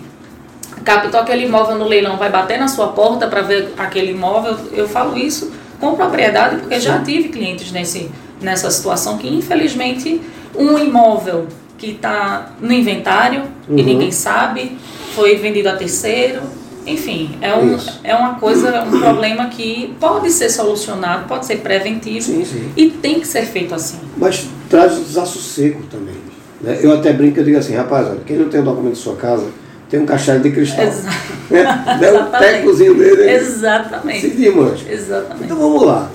captou 0.84 1.20
aquele 1.20 1.46
imóvel 1.46 1.78
no 1.78 1.86
leilão 1.86 2.18
vai 2.18 2.30
bater 2.30 2.60
na 2.60 2.68
sua 2.68 2.88
porta 2.90 3.28
para 3.28 3.42
ver 3.42 3.74
aquele 3.78 4.12
imóvel. 4.12 4.56
Eu 4.74 4.88
falo 4.88 5.18
isso 5.18 5.52
com 5.80 5.96
propriedade 5.96 6.58
porque 6.58 6.80
já 6.80 7.00
tive 7.00 7.30
clientes 7.30 7.72
nesse, 7.72 8.12
nessa 8.42 8.70
situação 8.70 9.18
que 9.18 9.28
infelizmente 9.28 10.22
um 10.56 10.78
imóvel 10.78 11.48
que 11.78 11.92
está 11.92 12.52
no 12.62 12.72
inventário 12.72 13.44
e 13.68 13.72
Uhum. 13.80 13.84
ninguém 13.86 14.12
sabe, 14.12 14.78
foi 15.16 15.36
vendido 15.38 15.70
a 15.70 15.76
terceiro. 15.76 16.42
Enfim, 16.86 17.38
é, 17.42 17.56
um, 17.56 17.76
Isso. 17.76 18.00
é 18.04 18.14
uma 18.14 18.36
coisa, 18.36 18.84
um 18.84 19.00
problema 19.00 19.46
que 19.48 19.96
pode 20.00 20.30
ser 20.32 20.50
solucionado, 20.50 21.28
pode 21.28 21.46
ser 21.46 21.58
preventivo 21.58 22.26
Sim, 22.26 22.44
sim. 22.44 22.72
e 22.76 22.90
tem 22.90 23.20
que 23.22 23.28
ser 23.28 23.44
feito 23.46 23.74
assim. 23.74 24.00
Mas 24.18 24.48
traz 24.70 24.98
o 24.98 25.02
desassossego 25.02 25.84
também. 25.90 26.16
né? 26.62 26.80
Eu 26.82 26.92
até 26.94 27.14
brinco, 27.14 27.40
eu 27.40 27.44
digo 27.46 27.58
assim, 27.58 27.74
rapaz, 27.74 28.08
olha, 28.08 28.20
quem 28.26 28.38
não 28.38 28.50
tem 28.50 28.60
o 28.60 28.64
documento 28.64 28.94
de 28.96 29.00
sua 29.00 29.16
casa, 29.16 29.46
tem 29.90 30.00
um 30.02 30.06
caixalho 30.06 30.42
de 30.42 30.52
cristal. 30.52 30.86
Exa- 30.86 31.10
Né? 31.52 31.62
O 31.62 32.16
Exatamente. 32.16 32.54
tecozinho 32.62 32.96
dele 32.96 33.24
se 33.24 33.30
Exatamente. 33.46 34.28
desmancha. 34.30 34.86
Exatamente. 34.92 35.44
Então 35.46 35.58
vamos 35.58 35.84
lá. 35.86 36.10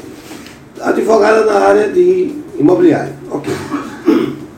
Advogada 0.81 1.45
na 1.45 1.59
área 1.61 1.89
de 1.89 2.35
imobiliário. 2.59 3.13
Ok. 3.31 3.53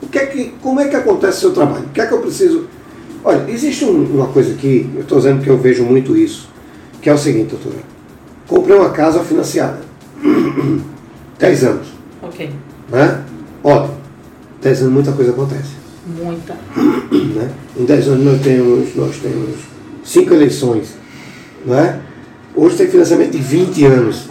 O 0.01 0.07
que 0.07 0.17
é 0.19 0.25
que, 0.25 0.53
como 0.61 0.79
é 0.79 0.87
que 0.87 0.95
acontece 0.95 1.37
o 1.37 1.41
seu 1.41 1.51
trabalho? 1.53 1.85
O 1.85 1.89
que 1.89 2.01
é 2.01 2.05
que 2.05 2.13
eu 2.13 2.19
preciso. 2.19 2.67
Olha, 3.23 3.45
existe 3.49 3.85
um- 3.85 4.03
uma 4.15 4.27
coisa 4.27 4.53
aqui, 4.53 4.89
eu 4.95 5.01
estou 5.01 5.17
dizendo 5.19 5.43
que 5.43 5.49
eu 5.49 5.57
vejo 5.57 5.83
muito 5.83 6.15
isso, 6.17 6.49
que 7.01 7.09
é 7.09 7.13
o 7.13 7.17
seguinte, 7.17 7.51
doutora. 7.51 7.83
Comprei 8.47 8.75
uma 8.77 8.89
casa 8.89 9.19
financiada. 9.23 9.79
10 11.39 11.63
anos. 11.63 11.87
Ok. 12.21 12.49
Né? 12.89 13.21
Ótimo. 13.63 13.97
10 14.61 14.81
anos 14.81 14.93
muita 14.93 15.11
coisa 15.11 15.31
acontece. 15.31 15.71
Muita. 16.05 16.55
Né? 17.11 17.49
Em 17.77 17.85
10 17.85 18.07
anos 18.07 18.25
nós 18.25 18.41
temos, 18.41 18.95
nós 18.95 19.15
temos 19.17 19.55
cinco 20.03 20.33
eleições. 20.33 20.95
Não 21.65 21.77
é? 21.77 21.99
Hoje 22.55 22.77
tem 22.77 22.87
financiamento 22.87 23.31
de 23.31 23.37
20 23.37 23.85
anos. 23.85 24.29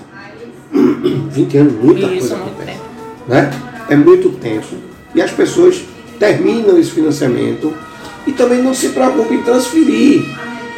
20 0.72 1.56
anos, 1.58 1.72
muita 1.82 2.06
E 2.06 2.18
coisa 2.18 2.36
muito 2.36 2.48
acontece. 2.50 2.66
tempo. 2.78 2.84
Né? 3.28 3.50
É 3.88 3.96
muito 3.96 4.30
tempo. 4.30 4.66
E 5.14 5.20
as 5.22 5.30
pessoas 5.30 5.82
terminam 6.18 6.78
esse 6.78 6.90
financiamento 6.90 7.72
e 8.26 8.32
também 8.32 8.62
não 8.62 8.74
se 8.74 8.90
preocupam 8.90 9.34
em 9.34 9.42
transferir. 9.42 10.24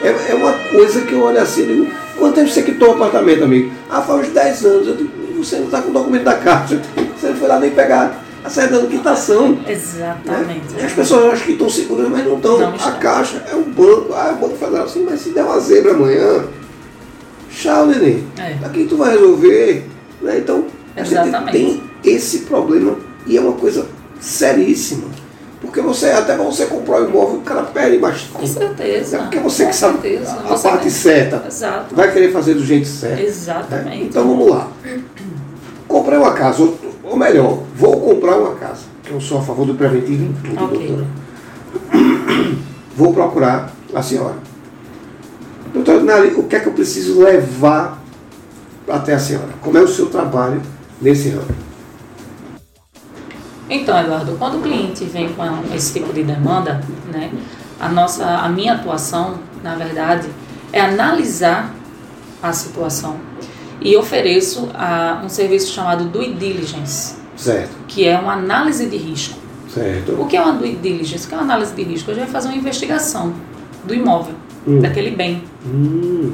É, 0.03 0.33
é 0.33 0.35
uma 0.35 0.53
coisa 0.53 1.03
que 1.03 1.13
eu 1.13 1.23
olho 1.23 1.41
assim 1.41 1.63
e 1.63 1.67
digo, 1.67 1.87
quanto 2.19 2.35
tempo 2.35 2.49
você 2.49 2.63
quitou 2.63 2.91
o 2.91 2.93
apartamento, 2.93 3.45
amigo? 3.45 3.71
Ah, 3.89 4.03
faz 4.03 4.27
uns 4.27 4.33
10 4.33 4.65
anos. 4.65 4.89
Eu 4.89 4.97
digo, 4.97 5.11
você 5.45 5.57
não 5.57 5.67
está 5.67 5.83
com 5.83 5.91
o 5.91 5.93
documento 5.93 6.25
da 6.25 6.35
caixa. 6.35 6.81
Você 7.19 7.29
não 7.29 7.37
foi 7.37 7.47
lá 7.47 7.61
nem 7.61 7.71
pegar 7.71 8.21
a 8.45 8.51
certidão 8.51 8.83
de 8.83 8.97
quitação. 8.97 9.53
Né? 9.53 9.65
Exatamente. 9.69 10.75
E 10.77 10.85
as 10.85 10.93
pessoas 10.93 11.35
acham 11.35 11.47
que 11.47 11.53
estão 11.53 11.71
seguras, 11.71 12.09
mas 12.09 12.25
não 12.25 12.37
estão. 12.37 12.75
A 12.75 12.93
caixa 12.93 13.45
é 13.51 13.55
o 13.55 13.63
banco. 13.63 14.13
Ah, 14.13 14.31
é 14.31 14.33
o 14.33 14.37
Banco 14.37 14.57
Federal. 14.57 14.89
Sim, 14.89 15.07
mas 15.09 15.21
se 15.21 15.31
der 15.31 15.45
uma 15.45 15.61
zebra 15.61 15.93
amanhã, 15.93 16.45
tchau, 17.51 17.87
neném. 17.87 18.25
É. 18.39 18.67
Aqui 18.67 18.87
tu 18.89 18.97
vai 18.97 19.13
resolver. 19.13 19.85
Né? 20.21 20.39
Então, 20.39 20.67
Exatamente. 20.97 21.53
tem 21.53 21.83
esse 22.05 22.41
problema 22.41 22.97
e 23.27 23.37
é 23.37 23.41
uma 23.41 23.53
coisa 23.53 23.87
seríssima. 24.21 25.05
Porque 25.62 25.81
você, 25.81 26.11
até 26.11 26.37
você 26.37 26.66
comprar 26.66 27.02
o 27.02 27.09
imóvel, 27.09 27.37
o 27.37 27.40
cara 27.42 27.62
perde 27.62 27.97
mais 27.99 28.23
Com 28.23 28.45
certeza. 28.47 29.16
É 29.16 29.21
porque 29.21 29.38
você 29.38 29.64
que 29.66 29.75
sabe 29.75 30.00
certeza. 30.02 30.33
a 30.33 30.49
Você 30.49 30.69
parte 30.69 30.90
certa. 30.90 31.45
Exato. 31.47 31.95
Vai 31.95 32.12
querer 32.12 32.33
fazer 32.33 32.54
do 32.54 32.64
jeito 32.64 32.87
certo. 32.88 33.14
né? 33.16 33.23
Exatamente. 33.25 34.04
Então 34.04 34.26
vamos 34.26 34.50
lá. 34.50 34.69
Comprei 35.87 36.19
uma 36.19 36.33
casa, 36.33 36.62
ou, 36.62 36.76
ou 37.04 37.16
melhor, 37.16 37.61
vou 37.76 38.00
comprar 38.00 38.37
uma 38.38 38.57
casa. 38.57 38.83
Eu 39.09 39.21
sou 39.21 39.38
a 39.38 39.42
favor 39.42 39.64
do 39.66 39.75
preventivo 39.75 40.25
em 40.25 40.33
tudo, 40.33 40.64
Ok. 40.64 40.87
doutora. 40.88 41.07
Vou 42.97 43.12
procurar 43.14 43.73
a 43.95 44.02
senhora. 44.02 44.35
Doutora 45.73 46.02
Nari, 46.02 46.35
o 46.37 46.42
que 46.42 46.57
é 46.57 46.61
que 46.61 46.66
eu 46.66 46.73
preciso 46.73 47.21
levar 47.23 47.99
até 48.87 49.14
a 49.14 49.19
senhora? 49.19 49.49
Como 49.62 49.78
é 49.78 49.81
o 49.81 49.88
seu 49.88 50.07
trabalho 50.07 50.61
nesse 51.00 51.31
ramo? 51.31 51.47
Então, 53.75 53.99
Eduardo, 53.99 54.37
quando 54.38 54.59
o 54.59 54.61
cliente 54.62 55.05
vem 55.05 55.29
com 55.33 55.45
esse 55.75 55.93
tipo 55.95 56.12
de 56.12 56.23
demanda, 56.23 56.81
né, 57.12 57.31
a 57.81 57.88
nossa, 57.88 58.25
a 58.26 58.49
minha 58.49 58.75
atuação, 58.75 59.37
na 59.62 59.75
verdade, 59.75 60.29
é 60.73 60.81
analisar 60.81 61.75
a 62.43 62.52
situação 62.52 63.17
e 63.81 63.97
ofereço 63.97 64.69
ah, 64.75 65.23
um 65.25 65.29
serviço 65.29 65.73
chamado 65.73 66.05
due 66.05 66.35
diligence, 66.35 67.17
Certo, 67.37 67.71
que 67.88 68.07
é 68.07 68.17
uma 68.19 68.35
análise 68.35 68.87
de 68.87 68.97
risco. 68.97 69.38
certo. 69.73 70.12
O 70.21 70.26
que 70.26 70.37
é 70.37 70.43
uma 70.43 70.52
due 70.52 70.76
diligence? 70.76 71.25
O 71.25 71.29
que 71.29 71.35
é 71.35 71.38
uma 71.38 71.45
análise 71.45 71.75
de 71.75 71.83
risco? 71.83 72.11
A 72.11 72.14
gente 72.14 72.25
vai 72.25 72.33
fazer 72.33 72.49
uma 72.49 72.57
investigação 72.57 73.33
do 73.85 73.95
imóvel, 73.95 74.35
Hum. 74.67 74.81
daquele 74.81 75.11
bem, 75.12 75.43
Hum, 75.67 76.33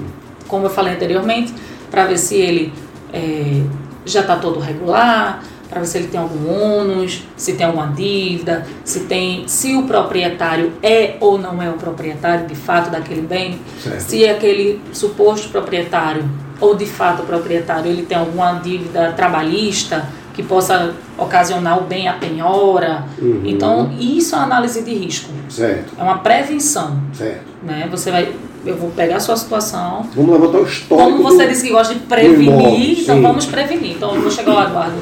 como 0.48 0.66
eu 0.66 0.70
falei 0.70 0.94
anteriormente, 0.94 1.54
para 1.90 2.04
ver 2.04 2.18
se 2.18 2.34
ele 2.34 2.72
é, 3.12 3.62
já 4.04 4.20
está 4.20 4.36
todo 4.36 4.58
regular, 4.58 5.42
para 5.68 5.80
ver 5.80 5.86
se 5.86 5.98
ele 5.98 6.08
tem 6.08 6.18
algum 6.18 6.48
ônus, 6.50 7.22
se 7.36 7.52
tem 7.54 7.66
alguma 7.66 7.88
dívida, 7.88 8.66
se 8.84 9.00
tem, 9.00 9.46
se 9.46 9.74
o 9.76 9.82
proprietário 9.82 10.72
é 10.82 11.16
ou 11.20 11.38
não 11.38 11.62
é 11.62 11.68
o 11.68 11.74
proprietário 11.74 12.46
de 12.46 12.54
fato 12.54 12.90
daquele 12.90 13.20
bem, 13.22 13.58
certo. 13.82 14.00
se 14.00 14.26
aquele 14.28 14.80
suposto 14.92 15.48
proprietário 15.50 16.24
ou 16.60 16.74
de 16.74 16.86
fato 16.86 17.22
o 17.22 17.26
proprietário 17.26 17.90
ele 17.90 18.02
tem 18.02 18.16
alguma 18.16 18.54
dívida 18.54 19.12
trabalhista 19.16 20.06
que 20.34 20.42
possa 20.42 20.94
ocasionar 21.18 21.78
o 21.78 21.82
bem 21.82 22.06
à 22.08 22.12
penhora. 22.14 23.04
Uhum. 23.20 23.42
Então, 23.44 23.90
isso 23.98 24.36
é 24.36 24.38
análise 24.38 24.82
de 24.82 24.94
risco, 24.94 25.30
Certo, 25.48 25.92
é 25.98 26.02
uma 26.02 26.18
prevenção, 26.18 26.98
certo. 27.12 27.42
né? 27.62 27.88
Você 27.90 28.10
vai 28.10 28.32
eu 28.66 28.76
vou 28.76 28.90
pegar 28.90 29.16
a 29.16 29.20
sua 29.20 29.36
situação, 29.36 30.04
Vamos 30.14 30.32
levantar 30.32 30.58
o 30.58 30.64
histórico. 30.64 31.10
como 31.10 31.22
você 31.22 31.44
do- 31.44 31.48
disse 31.48 31.64
que 31.64 31.70
gosta 31.72 31.94
de 31.94 32.00
prevenir, 32.00 33.00
então 33.00 33.22
vamos 33.22 33.46
prevenir. 33.46 33.92
Então 33.96 34.14
eu 34.14 34.20
vou 34.20 34.30
chegar 34.30 34.52
lá, 34.52 34.64
Eduardo, 34.66 34.96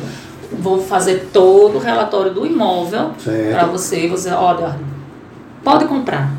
vou 0.52 0.80
fazer 0.82 1.28
todo 1.32 1.76
o 1.76 1.78
relatório 1.78 2.32
do 2.32 2.46
imóvel 2.46 3.10
para 3.52 3.66
você, 3.66 4.06
você, 4.08 4.28
Eduardo, 4.28 4.84
pode 5.64 5.84
comprar 5.86 6.30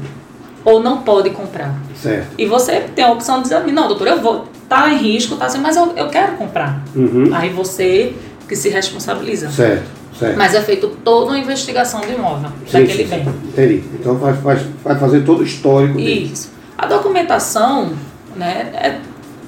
ou 0.63 0.81
não 0.81 0.97
pode 1.01 1.29
comprar. 1.29 1.73
Certo. 1.95 2.27
E 2.37 2.45
você 2.45 2.81
tem 2.93 3.05
a 3.05 3.11
opção 3.11 3.37
de 3.37 3.43
dizer, 3.43 3.65
não, 3.71 3.87
doutor, 3.87 4.07
eu 4.07 4.21
vou, 4.21 4.45
tá 4.67 4.89
em 4.89 4.97
risco, 4.97 5.35
tá 5.37 5.45
assim, 5.45 5.59
mas 5.59 5.77
eu, 5.77 5.93
eu 5.95 6.09
quero 6.09 6.33
comprar. 6.33 6.81
Uhum. 6.93 7.29
Aí 7.33 7.49
você 7.49 8.13
que 8.49 8.55
se 8.55 8.67
responsabiliza. 8.69 9.49
Certo, 9.49 9.85
certo. 10.19 10.37
Mas 10.37 10.53
é 10.53 10.61
feito 10.61 10.89
toda 11.05 11.27
uma 11.31 11.39
investigação 11.39 12.01
do 12.01 12.11
imóvel, 12.11 12.49
Sim, 12.65 12.79
daquele 12.81 13.03
sim, 13.03 13.09
bem. 13.09 13.23
sim. 13.23 13.33
Entendi. 13.47 13.83
Então 13.99 14.15
vai, 14.15 14.33
vai, 14.33 14.57
vai 14.83 14.95
fazer 14.99 15.21
todo 15.21 15.39
o 15.39 15.43
histórico 15.43 15.95
dele. 15.95 16.31
Isso. 16.33 16.51
A 16.77 16.85
documentação, 16.85 17.93
né, 18.35 18.69
é- 18.73 18.99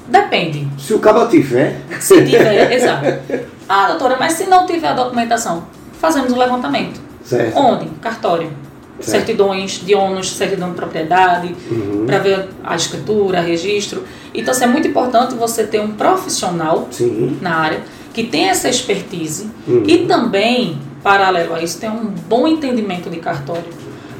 depende. 0.07 0.67
Se 0.77 0.93
o 0.93 0.99
cabo 0.99 1.27
tiver, 1.27 1.81
Se 1.99 2.15
tiver, 2.23 2.71
exato. 2.73 3.05
Ah, 3.69 3.87
doutora, 3.89 4.17
mas 4.19 4.33
se 4.33 4.45
não 4.47 4.65
tiver 4.65 4.87
a 4.87 4.93
documentação, 4.93 5.63
fazemos 5.99 6.31
o 6.33 6.35
levantamento. 6.37 6.99
certo. 7.23 7.55
Onde? 7.59 7.85
Cartório. 8.01 8.49
Certo. 8.99 9.11
Certidões 9.11 9.81
de 9.85 9.93
ônus, 9.95 10.31
certidão 10.35 10.69
de 10.71 10.75
propriedade, 10.75 11.55
Uhum. 11.71 12.05
para 12.07 12.17
ver 12.17 12.49
a 12.63 12.75
escritura, 12.75 13.39
registro. 13.39 14.03
Então, 14.33 14.51
assim, 14.51 14.63
é 14.63 14.67
muito 14.67 14.87
importante 14.87 15.35
você 15.35 15.63
ter 15.63 15.79
um 15.79 15.91
profissional 15.91 16.87
Sim. 16.91 17.37
na 17.39 17.55
área 17.55 17.81
que 18.13 18.23
tem 18.23 18.49
essa 18.49 18.67
expertise 18.67 19.47
Uhum. 19.67 19.83
e 19.87 19.99
também, 19.99 20.79
paralelo 21.03 21.53
a 21.53 21.61
isso, 21.63 21.79
tem 21.79 21.89
um 21.89 22.05
bom 22.27 22.47
entendimento 22.47 23.09
de 23.09 23.17
cartório. 23.17 23.63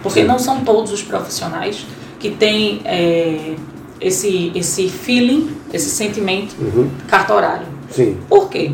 Porque 0.03 0.21
Sim. 0.21 0.27
não 0.27 0.37
são 0.39 0.61
todos 0.63 0.91
os 0.93 1.01
profissionais 1.01 1.85
que 2.19 2.29
têm 2.29 2.81
é, 2.85 3.55
esse, 3.99 4.51
esse 4.55 4.87
feeling, 4.87 5.49
esse 5.73 5.89
sentimento 5.89 6.53
Uhum. 6.61 6.89
cartorário. 7.07 7.65
Sim. 7.89 8.17
Por 8.29 8.47
quê? 8.49 8.71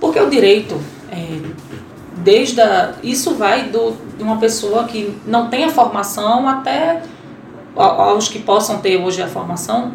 Porque 0.00 0.20
o 0.20 0.28
direito, 0.28 0.76
é, 1.10 1.38
desde 2.18 2.60
a, 2.60 2.92
isso 3.02 3.34
vai 3.34 3.64
do, 3.64 3.94
de 4.16 4.22
uma 4.22 4.36
pessoa 4.36 4.84
que 4.84 5.16
não 5.26 5.48
tem 5.48 5.64
a 5.64 5.68
formação 5.70 6.48
até 6.48 7.02
aos 7.74 8.28
que 8.28 8.38
possam 8.38 8.78
ter 8.78 8.96
hoje 8.96 9.20
a 9.22 9.26
formação, 9.28 9.92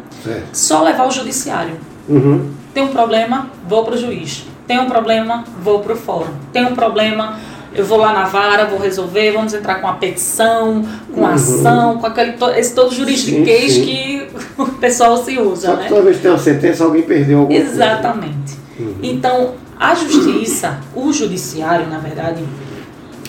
só 0.52 0.82
levar 0.82 1.04
ao 1.04 1.10
judiciário. 1.10 1.74
Uhum. 2.08 2.50
Tem 2.72 2.82
um 2.84 2.88
problema, 2.88 3.50
vou 3.68 3.84
para 3.84 3.94
o 3.94 3.98
juiz. 3.98 4.44
Tem 4.66 4.78
um 4.78 4.86
problema, 4.86 5.44
vou 5.62 5.80
para 5.80 5.92
o 5.92 5.96
fórum. 5.96 6.30
Tem 6.52 6.64
um 6.64 6.74
problema, 6.76 7.38
eu 7.74 7.84
vou 7.84 7.98
lá 7.98 8.12
na 8.12 8.24
vara, 8.24 8.66
vou 8.66 8.78
resolver, 8.78 9.32
vamos 9.32 9.52
entrar 9.52 9.76
com 9.80 9.88
a 9.88 9.94
petição, 9.94 10.84
com 11.12 11.24
a 11.26 11.30
Uhum. 11.30 11.34
ação, 11.34 11.98
com 11.98 12.06
aquele, 12.06 12.32
to- 12.32 12.50
esse 12.50 12.72
todo 12.74 12.94
juridiquês 12.94 13.72
Sim, 13.72 13.80
sim. 13.80 13.84
que 13.84 14.28
o 14.62 14.66
pessoal 14.66 15.16
se 15.16 15.38
usa, 15.38 15.68
Só 15.68 15.76
que 15.76 15.82
né? 15.82 15.88
toda 15.88 16.02
vez 16.02 16.16
que 16.16 16.22
tem 16.22 16.30
uma 16.30 16.38
sentença, 16.38 16.84
alguém 16.84 17.02
perdeu 17.02 17.40
alguma 17.40 17.58
coisa. 17.58 17.74
Exatamente. 17.74 18.56
Uhum. 18.78 18.94
Então, 19.02 19.54
a 19.90 19.94
justiça, 19.94 20.78
o 20.94 21.12
judiciário, 21.12 21.86
na 21.88 21.98
verdade, 21.98 22.44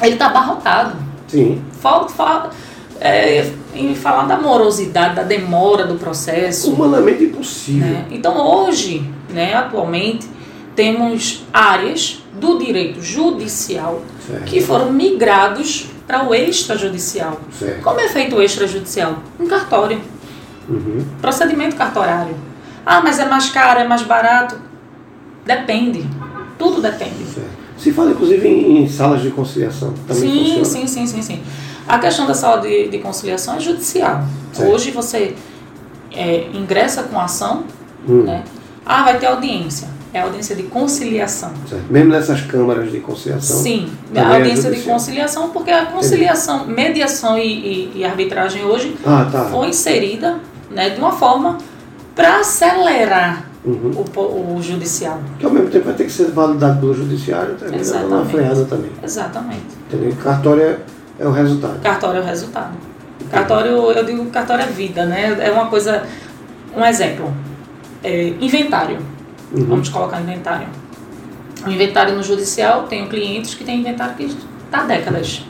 ele 0.01 0.13
está 0.13 0.27
abarrotado. 0.27 0.95
Sim. 1.27 1.61
Falta, 1.81 2.13
falta 2.13 2.49
é, 3.01 3.49
em 3.73 3.95
falar 3.95 4.25
da 4.25 4.37
morosidade, 4.37 5.15
da 5.15 5.23
demora 5.23 5.85
do 5.85 5.95
processo. 5.95 6.71
Humanamente 6.71 7.23
impossível. 7.25 7.87
né? 7.87 8.05
Então, 8.11 8.37
hoje, 8.37 9.09
né, 9.29 9.53
atualmente, 9.55 10.27
temos 10.75 11.43
áreas 11.51 12.23
do 12.39 12.57
direito 12.57 13.01
judicial 13.01 14.01
Certo. 14.27 14.43
que 14.45 14.61
foram 14.61 14.91
migrados 14.91 15.87
para 16.07 16.23
o 16.27 16.33
extrajudicial. 16.33 17.39
Certo. 17.57 17.81
Como 17.81 17.99
é 17.99 18.07
feito 18.07 18.35
o 18.35 18.41
extrajudicial? 18.41 19.17
Um 19.39 19.47
cartório. 19.47 19.99
Uhum. 20.69 21.05
Procedimento 21.21 21.75
cartorário. 21.75 22.35
Ah, 22.85 23.01
mas 23.01 23.19
é 23.19 23.25
mais 23.25 23.49
caro, 23.49 23.79
é 23.79 23.87
mais 23.87 24.03
barato? 24.03 24.55
Depende. 25.45 26.05
Tudo 26.57 26.81
depende. 26.81 27.25
Certo. 27.25 27.49
Se 27.77 27.91
fala 27.91 28.11
inclusive 28.11 28.47
em, 28.47 28.83
em 28.83 28.87
salas 28.89 29.21
de 29.21 29.31
conciliação. 29.31 29.93
Também 30.07 30.21
Sim, 30.29 30.39
funciona? 30.59 30.65
sim, 30.65 30.87
sim, 30.87 31.07
sim, 31.07 31.21
sim. 31.21 31.41
A 31.87 31.99
questão 31.99 32.25
da 32.27 32.33
sala 32.33 32.61
de, 32.61 32.87
de 32.87 32.99
conciliação 32.99 33.55
é 33.55 33.59
judicial. 33.59 34.23
Certo. 34.53 34.71
Hoje 34.71 34.91
você 34.91 35.35
é, 36.11 36.47
ingressa 36.53 37.03
com 37.03 37.19
ação, 37.19 37.63
Hum. 38.07 38.23
né? 38.23 38.43
Ah, 38.85 39.03
vai 39.03 39.17
ter 39.17 39.25
audiência. 39.27 39.87
É 40.13 40.21
audiência 40.21 40.55
de 40.55 40.63
conciliação. 40.63 41.51
Certo. 41.67 41.85
Mesmo 41.89 42.11
nessas 42.11 42.41
câmaras 42.41 42.91
de 42.91 42.99
conciliação. 42.99 43.57
Sim, 43.57 43.89
a 44.15 44.19
é 44.19 44.23
audiência 44.37 44.69
de 44.69 44.75
judicial. 44.77 44.93
conciliação, 44.95 45.49
porque 45.49 45.71
a 45.71 45.85
conciliação, 45.87 46.67
mediação 46.67 47.37
e, 47.37 47.41
e- 47.47 47.91
e 47.95 48.05
arbitragem 48.05 48.63
hoje 48.63 48.95
Ah, 49.05 49.27
tá. 49.31 49.45
foi 49.45 49.69
inserida 49.69 50.39
né, 50.69 50.91
de 50.91 50.99
uma 50.99 51.11
forma 51.13 51.57
para 52.15 52.41
acelerar 52.41 53.49
Uhum. 53.65 54.03
o, 54.15 54.55
o 54.57 54.61
judicial. 54.61 55.21
Que 55.39 55.45
ao 55.45 55.51
mesmo 55.51 55.69
tempo 55.69 55.85
vai 55.85 55.93
ter 55.93 56.03
que 56.05 56.11
ser 56.11 56.31
validado 56.31 56.79
pelo 56.81 56.93
judiciário, 56.93 57.55
também 57.55 57.79
dando 57.79 58.07
uma 58.07 58.21
Exatamente. 58.21 58.31
freada 58.31 58.65
também. 58.65 58.91
Exatamente. 59.01 59.65
Entendeu? 59.87 60.13
Cartório 60.21 60.63
é, 60.63 60.77
é 61.19 61.27
o 61.27 61.31
resultado. 61.31 61.81
Cartório 61.81 62.19
é 62.19 62.21
o 62.21 62.25
resultado. 62.25 62.77
Cartório, 63.31 63.71
eu 63.91 64.03
digo 64.05 64.25
cartório 64.25 64.63
é 64.65 64.67
vida, 64.67 65.05
né? 65.05 65.37
É 65.39 65.49
uma 65.51 65.67
coisa. 65.67 66.03
Um 66.75 66.83
exemplo. 66.85 67.33
É, 68.03 68.33
inventário. 68.41 68.97
Uhum. 69.53 69.65
Vamos 69.65 69.89
colocar 69.89 70.19
inventário. 70.19 70.67
O 71.65 71.69
inventário 71.69 72.13
no 72.15 72.21
judicial, 72.21 72.83
tenho 72.83 73.07
clientes 73.07 73.53
que 73.55 73.63
têm 73.63 73.79
inventário 73.79 74.15
que 74.15 74.25
está 74.25 74.81
há 74.81 74.83
décadas. 74.83 75.45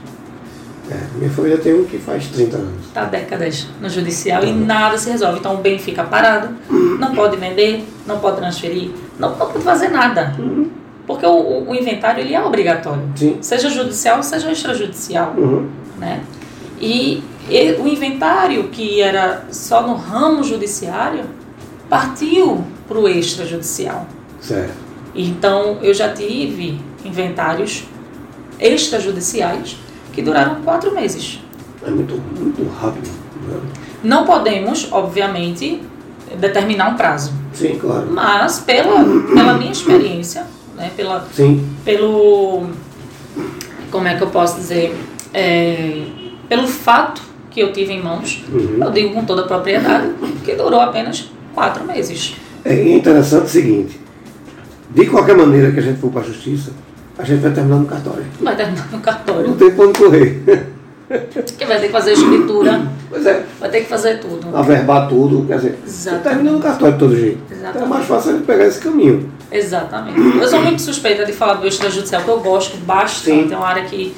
É, 0.91 0.97
minha 1.17 1.29
família 1.31 1.57
tem 1.57 1.73
um 1.73 1.85
que 1.85 1.97
faz 1.97 2.27
30 2.27 2.57
anos. 2.57 2.85
Está 2.85 3.05
décadas 3.05 3.67
no 3.81 3.89
judicial 3.89 4.43
e 4.43 4.47
Uhum. 4.51 4.65
nada 4.65 4.97
se 4.97 5.09
resolve. 5.09 5.39
Então 5.39 5.55
o 5.55 5.57
bem 5.57 5.79
fica 5.79 6.03
parado, 6.03 6.49
não 6.99 7.13
pode 7.15 7.37
vender, 7.37 7.85
não 8.07 8.19
pode 8.19 8.37
transferir, 8.37 8.91
não, 9.19 9.29
não 9.29 9.37
pode 9.37 9.59
fazer 9.63 9.89
nada. 9.89 10.35
Uhum. 10.39 10.69
Porque 11.05 11.25
o, 11.25 11.29
o- 11.31 11.69
o 11.69 11.75
inventário 11.75 12.21
ele 12.21 12.33
é 12.33 12.41
obrigatório. 12.43 13.03
Sim. 13.15 13.37
Seja 13.41 13.69
judicial, 13.69 14.23
seja 14.23 14.51
extrajudicial. 14.51 15.33
Uhum. 15.37 15.67
né? 15.97 16.21
E, 16.79 17.23
e 17.49 17.71
o 17.73 17.87
inventário 17.87 18.65
que 18.69 19.01
era 19.01 19.45
só 19.51 19.85
no 19.85 19.95
ramo 19.95 20.43
judiciário 20.43 21.25
partiu 21.89 22.63
para 22.87 22.97
o 22.97 23.07
extrajudicial. 23.07 24.07
Certo. 24.39 24.73
Então 25.15 25.77
eu 25.81 25.93
já 25.93 26.09
tive 26.13 26.79
inventários 27.05 27.83
extrajudiciais 28.59 29.77
que 30.13 30.21
duraram 30.21 30.61
quatro 30.63 30.93
meses. 30.93 31.39
É 31.85 31.89
muito, 31.89 32.15
muito 32.39 32.67
rápido. 32.79 33.09
né? 33.47 33.59
Não 34.03 34.25
podemos, 34.25 34.87
obviamente, 34.91 35.81
determinar 36.39 36.89
um 36.89 36.95
prazo, 36.95 37.31
Sim, 37.53 37.77
claro. 37.79 38.07
mas 38.11 38.59
pela, 38.59 39.03
pela 39.33 39.53
minha 39.55 39.71
experiência, 39.71 40.45
né, 40.75 40.91
pela, 40.95 41.25
Sim. 41.33 41.65
pelo 41.85 42.67
como 43.91 44.07
é 44.07 44.15
que 44.15 44.23
eu 44.23 44.27
posso 44.27 44.55
dizer 44.57 44.95
é, 45.33 46.01
pelo 46.49 46.67
fato 46.67 47.21
que 47.51 47.59
eu 47.59 47.71
tive 47.71 47.93
em 47.93 48.01
mãos, 48.01 48.43
Uhum. 48.51 48.77
eu 48.83 48.91
digo 48.91 49.13
com 49.13 49.23
toda 49.25 49.43
a 49.43 49.47
propriedade, 49.47 50.09
que 50.43 50.55
durou 50.55 50.79
apenas 50.81 51.29
quatro 51.53 51.83
meses. 51.85 52.35
É 52.65 52.95
interessante 52.95 53.45
o 53.45 53.49
seguinte: 53.49 53.99
de 54.89 55.05
qualquer 55.05 55.35
maneira 55.37 55.71
que 55.71 55.79
a 55.79 55.81
gente 55.83 55.99
for 55.99 56.09
para 56.11 56.21
a 56.21 56.25
justiça, 56.25 56.71
a 57.17 57.23
gente 57.23 57.41
vai 57.41 57.51
terminar 57.51 57.77
no 57.77 57.85
cartório. 57.85 58.25
Vai 58.41 58.55
terminar 58.55 58.85
no 58.87 58.91
Não 58.93 58.99
cartório, 59.01 59.53
tem 59.55 59.69
pra 59.71 59.85
onde 59.85 59.99
correr. 59.99 60.41
que 61.57 61.65
vai 61.65 61.79
ter 61.79 61.85
que 61.87 61.91
fazer 61.91 62.13
escritura, 62.13 62.87
Pois 63.13 63.25
é, 63.27 63.43
vai 63.59 63.69
ter 63.69 63.81
que 63.81 63.87
fazer 63.89 64.19
tudo. 64.19 64.55
averbar 64.57 65.07
tudo, 65.07 65.45
quer 65.45 65.57
dizer, 65.57 65.79
Exatamente. 65.85 66.23
termina 66.23 66.51
no 66.51 66.59
cartório 66.59 66.93
de 66.93 66.99
todo 66.99 67.15
jeito. 67.15 67.37
Então 67.45 67.57
é 67.57 67.59
Exatamente. 67.61 67.89
mais 67.89 68.05
fácil 68.07 68.31
a 68.31 68.33
gente 68.33 68.45
pegar 68.45 68.65
esse 68.65 68.79
caminho. 68.79 69.31
Exatamente. 69.51 70.37
Eu 70.39 70.47
sou 70.47 70.61
muito 70.61 70.81
suspeita 70.81 71.23
de 71.25 71.31
falar 71.31 71.53
do 71.55 71.67
extrajudicial, 71.67 72.23
que 72.23 72.29
eu 72.29 72.39
gosto 72.39 72.75
bastante. 72.77 73.47
Sim. 73.49 73.53
É 73.53 73.55
uma 73.57 73.67
área 73.67 73.83
que 73.85 74.15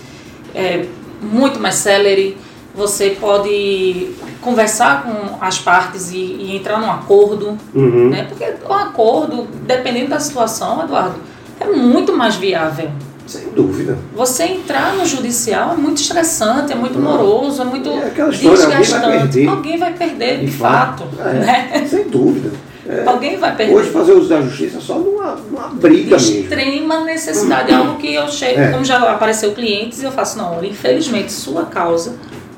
é 0.53 0.85
muito 1.21 1.59
mais 1.59 1.75
célere. 1.75 2.37
Você 2.73 3.11
pode 3.21 4.11
conversar 4.41 5.03
com 5.03 5.43
as 5.43 5.57
partes 5.59 6.11
e, 6.11 6.17
e 6.17 6.55
entrar 6.57 6.79
num 6.79 6.89
acordo, 6.91 7.57
Uhum. 7.73 8.09
né? 8.09 8.25
Porque 8.29 8.45
o 8.67 8.73
acordo, 8.73 9.47
dependendo 9.65 10.09
da 10.09 10.19
situação, 10.19 10.83
Eduardo, 10.83 11.15
é 11.59 11.65
muito 11.67 12.15
mais 12.15 12.35
viável. 12.35 12.89
Sem 13.27 13.49
dúvida. 13.49 13.97
Você 14.15 14.43
entrar 14.43 14.93
no 14.95 15.05
judicial 15.05 15.73
é 15.73 15.77
muito 15.77 15.97
estressante, 15.99 16.71
é 16.71 16.75
muito 16.75 16.99
moroso, 16.99 17.61
é 17.61 17.65
muito 17.65 17.89
É 17.89 18.05
aquela 18.07 18.29
história, 18.29 18.51
alguém 18.51 18.67
vai 18.67 18.81
desgastante. 18.81 19.17
perder. 19.17 19.47
Alguém 19.49 19.77
vai 19.79 19.93
perder, 19.93 20.39
de, 20.39 20.45
De 20.45 20.51
fato. 20.51 21.03
É, 21.19 21.33
né? 21.33 21.87
Sem 21.89 22.07
dúvida. 22.07 22.51
É. 22.87 23.03
Alguém 23.03 23.37
vai 23.37 23.55
perder. 23.55 23.73
Hoje 23.73 23.89
fazer 23.89 24.11
uso 24.13 24.29
da 24.29 24.41
justiça 24.41 24.77
é 24.77 24.79
só 24.81 24.99
numa, 24.99 25.35
numa 25.49 25.69
briga 25.69 26.17
mesmo. 26.17 26.35
extrema 26.41 27.03
necessidade, 27.03 27.71
é 27.71 27.75
algo 27.75 27.97
que 27.97 28.13
eu 28.13 28.27
chego, 28.27 28.59
É. 28.59 28.71
como 28.71 28.85
já 28.85 28.97
apareceu 29.11 29.53
clientes, 29.53 30.03
eu 30.03 30.11
faço 30.11 30.37
na 30.37 30.47
hora. 30.47 30.67
Infelizmente, 30.67 31.33
sua 31.33 31.65
causa 31.65 32.13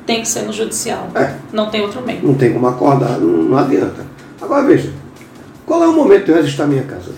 tem 0.06 0.22
que 0.22 0.28
ser 0.28 0.42
no 0.42 0.52
judicial. 0.52 1.08
É. 1.16 1.34
Não 1.54 1.70
tem 1.70 1.82
outro 1.82 2.02
meio. 2.02 2.20
Não 2.22 2.34
tem 2.34 2.52
como 2.52 2.68
acordar, 2.68 3.18
não, 3.20 3.44
não 3.44 3.58
adianta. 3.58 4.06
Agora 4.42 4.66
veja, 4.66 4.92
qual 5.66 5.82
é 5.82 5.88
o 5.88 5.94
momento 5.94 6.26
de 6.26 6.32
eu 6.32 6.36
registrar 6.36 6.68
minha 6.68 6.84
casa? 6.84 7.12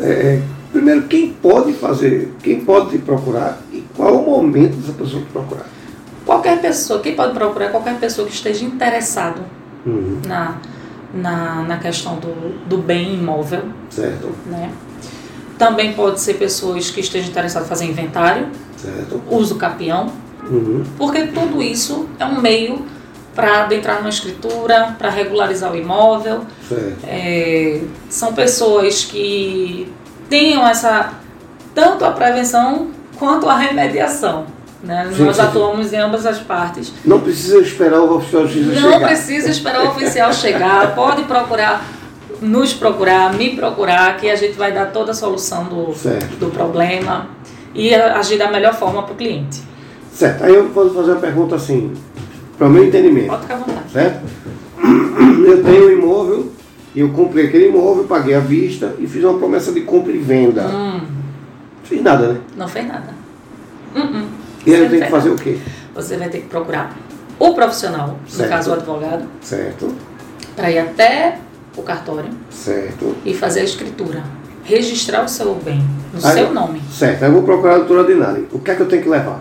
É, 0.00 0.08
é, 0.10 0.42
primeiro, 0.72 1.02
quem 1.02 1.32
pode 1.32 1.72
fazer, 1.74 2.32
quem 2.42 2.60
pode 2.64 2.98
procurar 2.98 3.60
e 3.72 3.84
qual 3.96 4.16
o 4.16 4.30
momento 4.30 4.76
dessa 4.76 4.92
pessoa 4.92 5.22
procurar? 5.32 5.66
Qualquer 6.24 6.60
pessoa, 6.60 7.00
quem 7.00 7.14
pode 7.14 7.34
procurar 7.34 7.66
é 7.66 7.68
qualquer 7.70 7.98
pessoa 7.98 8.26
que 8.26 8.34
esteja 8.34 8.64
interessado 8.64 9.40
Uhum, 9.84 10.20
na, 10.26 10.58
na, 11.14 11.62
na 11.62 11.78
questão 11.78 12.16
do, 12.16 12.66
do 12.68 12.78
bem 12.78 13.14
imóvel, 13.14 13.62
certo, 13.88 14.28
né? 14.46 14.70
Também 15.58 15.92
pode 15.94 16.20
ser 16.20 16.34
pessoas 16.34 16.90
que 16.90 17.00
estejam 17.00 17.30
interessadas 17.30 17.66
em 17.66 17.68
fazer 17.68 17.84
inventário, 17.86 18.48
certo. 18.76 19.22
uso 19.30 19.56
capião, 19.56 20.10
Uhum, 20.50 20.84
porque 20.96 21.26
tudo 21.28 21.62
isso 21.62 22.08
é 22.18 22.24
um 22.24 22.40
meio 22.40 22.84
para 23.34 23.64
adentrar 23.64 23.98
numa 23.98 24.08
escritura, 24.08 24.96
para 24.98 25.08
regularizar 25.10 25.72
o 25.72 25.76
imóvel, 25.76 26.40
certo. 26.68 26.98
É, 27.04 27.80
são 28.08 28.32
pessoas 28.34 29.04
que 29.04 29.86
tenham 30.30 30.66
essa 30.66 31.10
tanto 31.74 32.04
a 32.04 32.10
prevenção 32.12 32.88
quanto 33.18 33.48
a 33.48 33.56
remediação. 33.56 34.46
Né? 34.82 35.10
Sim, 35.14 35.24
Nós 35.24 35.36
sim, 35.36 35.42
sim. 35.42 35.48
atuamos 35.48 35.92
em 35.92 35.98
ambas 35.98 36.24
as 36.24 36.38
partes. 36.38 36.90
Não 37.04 37.20
precisa 37.20 37.58
esperar 37.58 38.00
o 38.00 38.16
oficial 38.16 38.46
justiça 38.46 38.80
Não 38.80 38.92
chegar. 38.94 39.06
precisa 39.08 39.50
esperar 39.50 39.84
o 39.84 39.88
oficial 39.88 40.32
chegar, 40.32 40.94
pode 40.96 41.24
procurar, 41.24 41.84
nos 42.40 42.72
procurar, 42.72 43.34
me 43.34 43.54
procurar, 43.54 44.16
que 44.16 44.30
a 44.30 44.36
gente 44.36 44.54
vai 44.56 44.72
dar 44.72 44.86
toda 44.86 45.10
a 45.10 45.14
solução 45.14 45.64
do, 45.64 45.92
Certo. 45.94 46.36
do 46.36 46.46
problema 46.50 47.26
e 47.74 47.94
agir 47.94 48.38
da 48.38 48.50
melhor 48.50 48.72
forma 48.72 49.02
para 49.02 49.12
o 49.12 49.16
cliente. 49.16 49.60
Certo, 50.14 50.44
aí 50.44 50.54
eu 50.54 50.68
vou 50.70 50.88
fazer 50.94 51.10
uma 51.12 51.20
pergunta 51.20 51.56
assim, 51.56 51.92
para 52.56 52.66
o 52.66 52.70
meu 52.70 52.84
entendimento. 52.84 53.28
Pode 53.28 53.42
ficar 53.42 53.54
à 53.54 53.58
vontade. 53.58 53.92
certo? 53.92 54.20
Eu 55.46 55.62
tenho 55.62 55.88
um 55.88 55.90
imóvel, 55.92 56.52
eu 56.94 57.08
comprei 57.10 57.46
aquele 57.46 57.68
imóvel, 57.68 58.04
paguei 58.04 58.34
à 58.34 58.40
vista 58.40 58.94
e 58.98 59.06
fiz 59.06 59.22
uma 59.24 59.38
promessa 59.38 59.72
de 59.72 59.82
compra 59.82 60.12
e 60.12 60.18
venda. 60.18 60.66
Hum, 60.68 61.00
Fiz 61.84 62.02
nada, 62.02 62.32
né? 62.34 62.40
não 62.56 62.68
fez 62.68 62.86
nada. 62.86 63.08
Hum, 63.96 64.00
hum. 64.00 64.28
E 64.66 64.74
aí 64.74 64.82
eu 64.82 64.90
tenho 64.90 65.04
que 65.04 65.10
fazer 65.10 65.30
o 65.30 65.34
quê? 65.36 65.58
Você 65.94 66.16
vai 66.16 66.28
ter 66.28 66.40
que 66.40 66.46
procurar 66.48 66.96
o 67.38 67.54
profissional, 67.54 68.16
Certo. 68.28 68.42
no 68.48 68.54
caso 68.56 68.70
o 68.70 68.74
advogado, 68.74 69.24
Certo, 69.40 69.92
para 70.54 70.70
ir 70.70 70.78
até 70.78 71.38
o 71.76 71.82
cartório 71.82 72.30
certo. 72.50 73.16
e 73.24 73.34
fazer 73.34 73.60
a 73.60 73.64
escritura. 73.64 74.22
Registrar 74.62 75.24
o 75.24 75.28
seu 75.28 75.54
bem 75.56 75.82
no 76.12 76.24
Aí- 76.24 76.34
seu 76.34 76.52
nome. 76.54 76.80
Certo, 76.92 77.22
aí 77.24 77.28
eu 77.28 77.32
vou 77.32 77.42
procurar 77.42 77.74
a 77.74 77.78
doutora 77.78 78.04
Dinari. 78.04 78.46
O 78.52 78.58
que 78.60 78.70
é 78.70 78.74
que 78.74 78.82
eu 78.82 78.88
tenho 78.88 79.02
que 79.02 79.08
levar? 79.08 79.40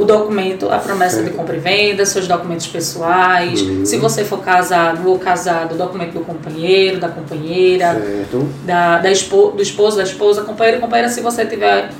O 0.00 0.04
documento, 0.04 0.70
a 0.70 0.78
promessa 0.78 1.16
Certo. 1.16 1.30
de 1.30 1.36
compra 1.36 1.56
e 1.56 1.58
venda, 1.58 2.06
seus 2.06 2.26
documentos 2.26 2.66
pessoais. 2.66 3.60
Uhum. 3.60 3.84
Se 3.84 3.98
você 3.98 4.24
for 4.24 4.40
casado 4.40 5.08
ou 5.08 5.18
casado, 5.18 5.74
o 5.74 5.78
documento 5.78 6.12
do 6.14 6.20
companheiro, 6.20 6.98
da 6.98 7.08
companheira, 7.08 7.94
Certo, 7.94 8.48
da, 8.64 8.98
da 8.98 9.10
expo, 9.10 9.52
do 9.54 9.62
esposo, 9.62 9.96
da 9.98 10.02
esposa, 10.02 10.42
companheiro 10.42 10.78
e 10.78 10.80
companheira. 10.80 11.10
Se 11.10 11.20
você 11.20 11.44
tiver 11.44 11.90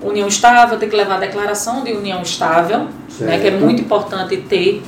união 0.00 0.26
estável, 0.26 0.78
tem 0.78 0.88
que 0.88 0.96
levar 0.96 1.16
a 1.16 1.20
declaração 1.20 1.84
de 1.84 1.92
união 1.92 2.22
estável, 2.22 2.88
né, 3.20 3.38
que 3.38 3.46
é 3.46 3.50
muito 3.50 3.80
importante 3.82 4.36
ter, 4.36 4.82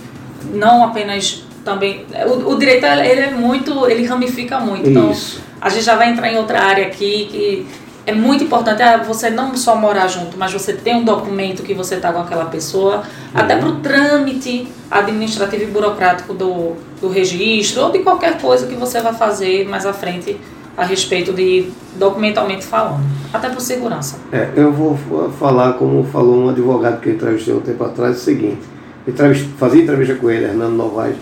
não 0.53 0.85
apenas 0.85 1.45
também. 1.65 2.05
O, 2.27 2.53
o 2.53 2.59
direito 2.59 2.85
ele 2.87 3.21
é 3.21 3.31
muito, 3.31 3.87
ele 3.87 4.05
ramifica 4.05 4.59
muito. 4.59 4.89
Então, 4.91 5.11
isso. 5.11 5.41
a 5.61 5.69
gente 5.69 5.85
já 5.85 5.97
vai 5.97 6.11
entrar 6.11 6.33
em 6.33 6.37
outra 6.37 6.61
área 6.61 6.87
aqui 6.87 7.29
que 7.31 7.67
é 8.07 8.13
muito 8.13 8.45
importante 8.45 8.83
ah, 8.83 8.99
você 8.99 9.31
não 9.31 9.57
só 9.57 9.77
morar 9.77 10.09
junto, 10.09 10.37
mas 10.37 10.53
você 10.53 10.75
ter 10.75 10.95
um 10.95 11.05
documento 11.05 11.63
que 11.63 11.73
você 11.73 11.95
está 11.95 12.13
com 12.13 12.21
aquela 12.21 12.47
pessoa, 12.47 13.03
até 13.35 13.57
para 13.57 13.69
o 13.69 13.77
trâmite 13.77 14.69
administrativo 14.91 15.63
e 15.63 15.67
burocrático 15.67 16.35
do, 16.35 16.75
do 17.01 17.09
registro 17.09 17.83
ou 17.83 17.91
de 17.91 18.01
qualquer 18.01 18.41
coisa 18.41 18.67
que 18.67 18.75
você 18.75 19.01
vai 19.01 19.15
fazer 19.15 19.67
mais 19.69 19.87
à 19.87 19.93
frente 19.93 20.39
a 20.77 20.85
respeito 20.85 21.33
de 21.33 21.71
documentalmente 21.97 22.67
falando, 22.67 23.05
até 23.33 23.49
por 23.49 23.61
segurança. 23.61 24.19
É, 24.33 24.51
eu 24.57 24.73
vou 24.73 24.99
falar 25.39 25.75
como 25.75 26.05
falou 26.05 26.37
um 26.37 26.49
advogado 26.49 27.01
que 27.01 27.09
eu 27.09 27.15
entrevistei 27.15 27.55
um 27.55 27.61
tempo 27.61 27.85
atrás, 27.85 28.17
o 28.17 28.21
seguinte. 28.21 28.61
Entrevist, 29.07 29.49
fazia 29.57 29.83
entrevista 29.83 30.15
com 30.17 30.31
ele, 30.31 30.45
Hernando 30.45 30.75
Novaes. 30.75 31.17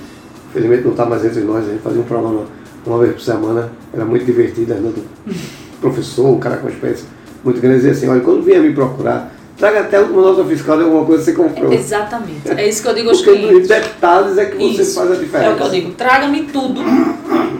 Infelizmente 0.51 0.85
não 0.85 0.92
está 0.92 1.05
mais 1.05 1.25
entre 1.25 1.42
nós, 1.42 1.66
a 1.66 1.71
gente 1.71 1.83
fazia 1.83 2.01
um 2.01 2.05
programa 2.05 2.40
uma, 2.40 2.47
uma 2.87 2.99
vez 2.99 3.12
por 3.12 3.21
semana, 3.21 3.71
era 3.92 4.05
muito 4.05 4.25
divertido, 4.25 4.73
Hernando, 4.73 5.05
professor, 5.83 6.27
um 6.27 6.38
cara 6.38 6.57
com 6.57 6.62
uma 6.66 6.71
experiência 6.71 7.07
muito 7.45 7.61
grande, 7.61 7.77
dizia 7.77 7.92
assim, 7.92 8.09
olha, 8.09 8.21
quando 8.21 8.42
vier 8.42 8.61
me 8.62 8.73
procurar, 8.73 9.35
traga 9.59 9.81
até 9.81 10.01
uma 10.01 10.23
nota 10.23 10.45
fiscal 10.45 10.79
de 10.79 10.85
alguma 10.85 11.05
coisa 11.05 11.25
que 11.25 11.37
você 11.37 11.37
comprou. 11.37 11.73
Exatamente. 11.73 12.51
É 12.57 12.68
isso 12.68 12.83
que 12.83 12.88
eu 12.88 12.95
digo 12.95 13.09
aos 13.11 13.21
Porque 13.21 13.38
clientes. 13.38 13.68
detalhes 13.68 14.38
é 14.38 14.45
que 14.47 14.57
você 14.57 14.83
Isso. 14.83 14.95
faz 14.95 15.11
a 15.11 15.16
diferença. 15.16 15.51
É 15.51 15.53
o 15.53 15.57
que 15.57 15.62
eu 15.62 15.71
digo, 15.71 15.90
traga-me 15.92 16.45
tudo 16.45 16.81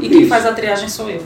e 0.01 0.09
quem 0.09 0.21
Isso. 0.21 0.29
faz 0.29 0.47
a 0.47 0.53
triagem 0.53 0.89
sou 0.89 1.11
eu. 1.11 1.21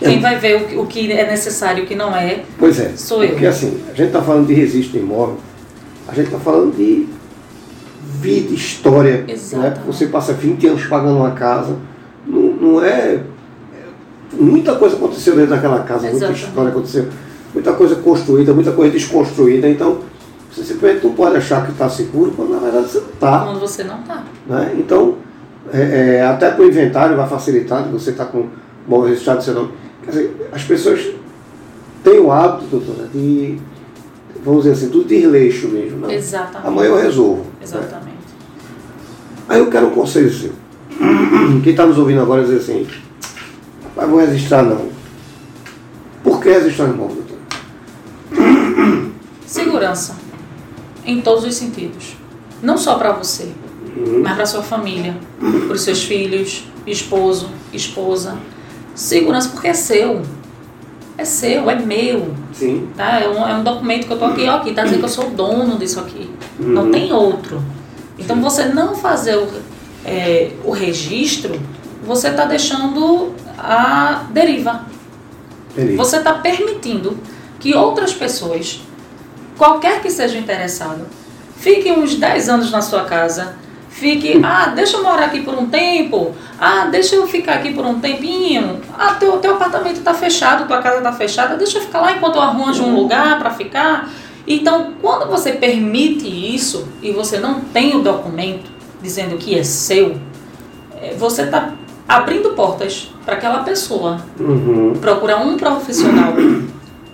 É. 0.00 0.04
Quem 0.04 0.20
vai 0.20 0.38
ver 0.38 0.62
o 0.62 0.64
que, 0.66 0.76
o 0.76 0.86
que 0.86 1.12
é 1.12 1.28
necessário 1.28 1.82
e 1.82 1.84
o 1.84 1.86
que 1.86 1.94
não 1.94 2.14
é, 2.16 2.44
Pois 2.58 2.78
é, 2.78 2.92
Sou 2.96 3.22
eu. 3.22 3.30
porque 3.30 3.46
assim, 3.46 3.80
a 3.86 3.94
gente 3.94 4.06
está 4.08 4.22
falando 4.22 4.46
de 4.46 4.54
registro 4.54 4.98
imóvel, 4.98 5.38
a 6.06 6.14
gente 6.14 6.26
está 6.26 6.38
falando 6.38 6.74
de 6.76 7.08
vida, 8.20 8.54
história. 8.54 9.18
Né? 9.18 9.24
Exatamente. 9.28 9.80
Você 9.86 10.06
passa 10.06 10.32
20 10.32 10.66
anos 10.68 10.84
pagando 10.86 11.16
uma 11.18 11.32
casa, 11.32 11.76
não, 12.26 12.42
não 12.52 12.84
é. 12.84 13.20
Muita 14.32 14.74
coisa 14.76 14.96
aconteceu 14.96 15.34
dentro 15.34 15.50
daquela 15.50 15.80
casa, 15.80 16.02
muita 16.02 16.16
Exatamente. 16.16 16.44
história 16.44 16.70
aconteceu, 16.70 17.08
muita 17.54 17.72
coisa 17.72 17.96
construída, 17.96 18.52
muita 18.52 18.72
coisa 18.72 18.92
desconstruída, 18.92 19.68
então 19.68 20.00
você 20.52 20.62
simplesmente 20.64 21.06
não 21.06 21.14
pode 21.14 21.36
achar 21.36 21.64
que 21.64 21.72
está 21.72 21.88
seguro, 21.88 22.32
quando 22.32 22.50
na 22.50 22.58
verdade 22.58 22.88
você 22.88 22.98
não 23.00 23.08
está. 23.08 23.44
quando 23.44 23.60
você 23.60 23.84
não 23.84 24.02
tá. 24.02 24.24
Né? 24.46 24.74
Então, 24.78 25.16
é, 25.72 26.16
é, 26.18 26.26
até 26.26 26.50
para 26.50 26.62
o 26.62 26.68
inventário 26.68 27.16
vai 27.16 27.28
facilitar, 27.28 27.84
você 27.88 28.10
está 28.10 28.24
com 28.24 28.48
bom 28.86 29.02
registrado 29.02 29.38
do 29.38 29.44
seu 29.44 29.54
nome. 29.54 29.70
Quer 30.04 30.10
dizer, 30.10 30.48
as 30.52 30.62
pessoas 30.64 31.06
têm 32.04 32.18
o 32.18 32.30
hábito, 32.32 32.66
doutora, 32.66 33.08
de, 33.12 33.58
vamos 34.44 34.64
dizer 34.64 34.74
assim, 34.74 34.88
do 34.88 35.04
desleixo 35.04 35.68
mesmo. 35.68 35.98
Não? 36.00 36.10
Exatamente. 36.10 36.66
Amanhã 36.66 36.88
eu 36.88 36.96
resolvo. 36.96 37.42
né? 37.42 37.50
Exatamente. 37.62 38.18
Aí 39.48 39.58
eu 39.58 39.70
quero 39.70 39.86
um 39.88 39.90
conselho 39.90 40.30
seu. 40.32 40.52
Quem 41.62 41.70
está 41.72 41.86
nos 41.86 41.98
ouvindo 41.98 42.20
agora 42.20 42.42
dizer 42.42 42.56
assim, 42.56 42.86
rapaz, 43.98 44.10
vou 44.10 44.20
registrar 44.20 44.62
não. 44.62 44.88
Por 46.22 46.40
que 46.40 46.48
registrar 46.50 46.86
imóvel, 46.86 47.24
doutora? 48.30 49.10
Segurança. 49.46 50.16
Em 51.04 51.20
todos 51.20 51.44
os 51.44 51.54
sentidos. 51.54 52.16
Não 52.62 52.78
só 52.78 52.96
para 52.96 53.12
você, 53.12 53.52
Uhum. 53.96 54.22
mas 54.22 54.36
para 54.36 54.46
sua 54.46 54.62
família, 54.62 55.16
para 55.40 55.74
os 55.74 55.80
seus 55.80 56.04
filhos, 56.04 56.64
esposo, 56.86 57.48
esposa. 57.72 58.36
Segurança 58.94 59.48
porque 59.50 59.68
é 59.68 59.74
seu. 59.74 60.22
É 61.16 61.24
seu, 61.24 61.68
é 61.68 61.76
meu. 61.76 62.34
Sim. 62.52 62.88
Tá? 62.96 63.20
É, 63.20 63.28
um, 63.28 63.46
é 63.48 63.54
um 63.54 63.64
documento 63.64 64.06
que 64.06 64.12
eu 64.12 64.18
tô 64.18 64.26
aqui, 64.26 64.46
ó, 64.48 64.56
aqui 64.56 64.72
tá 64.72 64.84
dizendo 64.84 65.00
que 65.00 65.04
eu 65.06 65.08
sou 65.08 65.28
o 65.28 65.30
dono 65.30 65.76
disso 65.78 65.98
aqui. 65.98 66.30
Uhum. 66.60 66.68
Não 66.68 66.90
tem 66.90 67.12
outro. 67.12 67.62
Então 68.18 68.40
você 68.40 68.66
não 68.66 68.94
fazer 68.94 69.36
o, 69.36 69.48
é, 70.04 70.52
o 70.64 70.70
registro, 70.70 71.58
você 72.04 72.28
está 72.28 72.44
deixando 72.44 73.32
a 73.58 74.26
deriva. 74.30 74.86
Entendi. 75.72 75.96
Você 75.96 76.16
está 76.16 76.34
permitindo 76.34 77.18
que 77.58 77.74
outras 77.74 78.12
pessoas, 78.14 78.80
qualquer 79.56 80.00
que 80.00 80.10
seja 80.10 80.38
interessado, 80.38 81.06
Fique 81.58 81.90
uns 81.90 82.14
10 82.14 82.48
anos 82.48 82.70
na 82.70 82.80
sua 82.80 83.04
casa. 83.04 83.56
Fique, 83.90 84.40
ah, 84.44 84.72
deixa 84.74 84.96
eu 84.96 85.02
morar 85.02 85.24
aqui 85.24 85.42
por 85.42 85.54
um 85.54 85.66
tempo. 85.66 86.34
Ah, 86.58 86.86
deixa 86.86 87.16
eu 87.16 87.26
ficar 87.26 87.54
aqui 87.54 87.72
por 87.72 87.84
um 87.84 87.98
tempinho. 87.98 88.80
Ah, 88.96 89.14
teu, 89.14 89.38
teu 89.38 89.54
apartamento 89.54 89.98
está 89.98 90.14
fechado, 90.14 90.66
tua 90.66 90.80
casa 90.80 90.98
está 90.98 91.12
fechada. 91.12 91.56
Deixa 91.56 91.78
eu 91.78 91.82
ficar 91.82 92.00
lá 92.00 92.12
enquanto 92.12 92.36
eu 92.36 92.42
arranjo 92.42 92.84
um 92.84 92.94
lugar 92.94 93.38
para 93.38 93.50
ficar. 93.50 94.08
Então, 94.46 94.94
quando 95.02 95.28
você 95.28 95.52
permite 95.52 96.26
isso 96.26 96.88
e 97.02 97.10
você 97.10 97.38
não 97.38 97.60
tem 97.60 97.96
o 97.96 98.02
documento 98.02 98.70
dizendo 99.02 99.36
que 99.36 99.58
é 99.58 99.62
seu, 99.62 100.18
é, 101.00 101.14
você 101.14 101.42
está 101.42 101.72
abrindo 102.08 102.50
portas 102.54 103.10
para 103.24 103.34
aquela 103.34 103.62
pessoa 103.62 104.20
Uhum. 104.40 104.94
procurar 105.00 105.36
um 105.44 105.56
profissional 105.56 106.32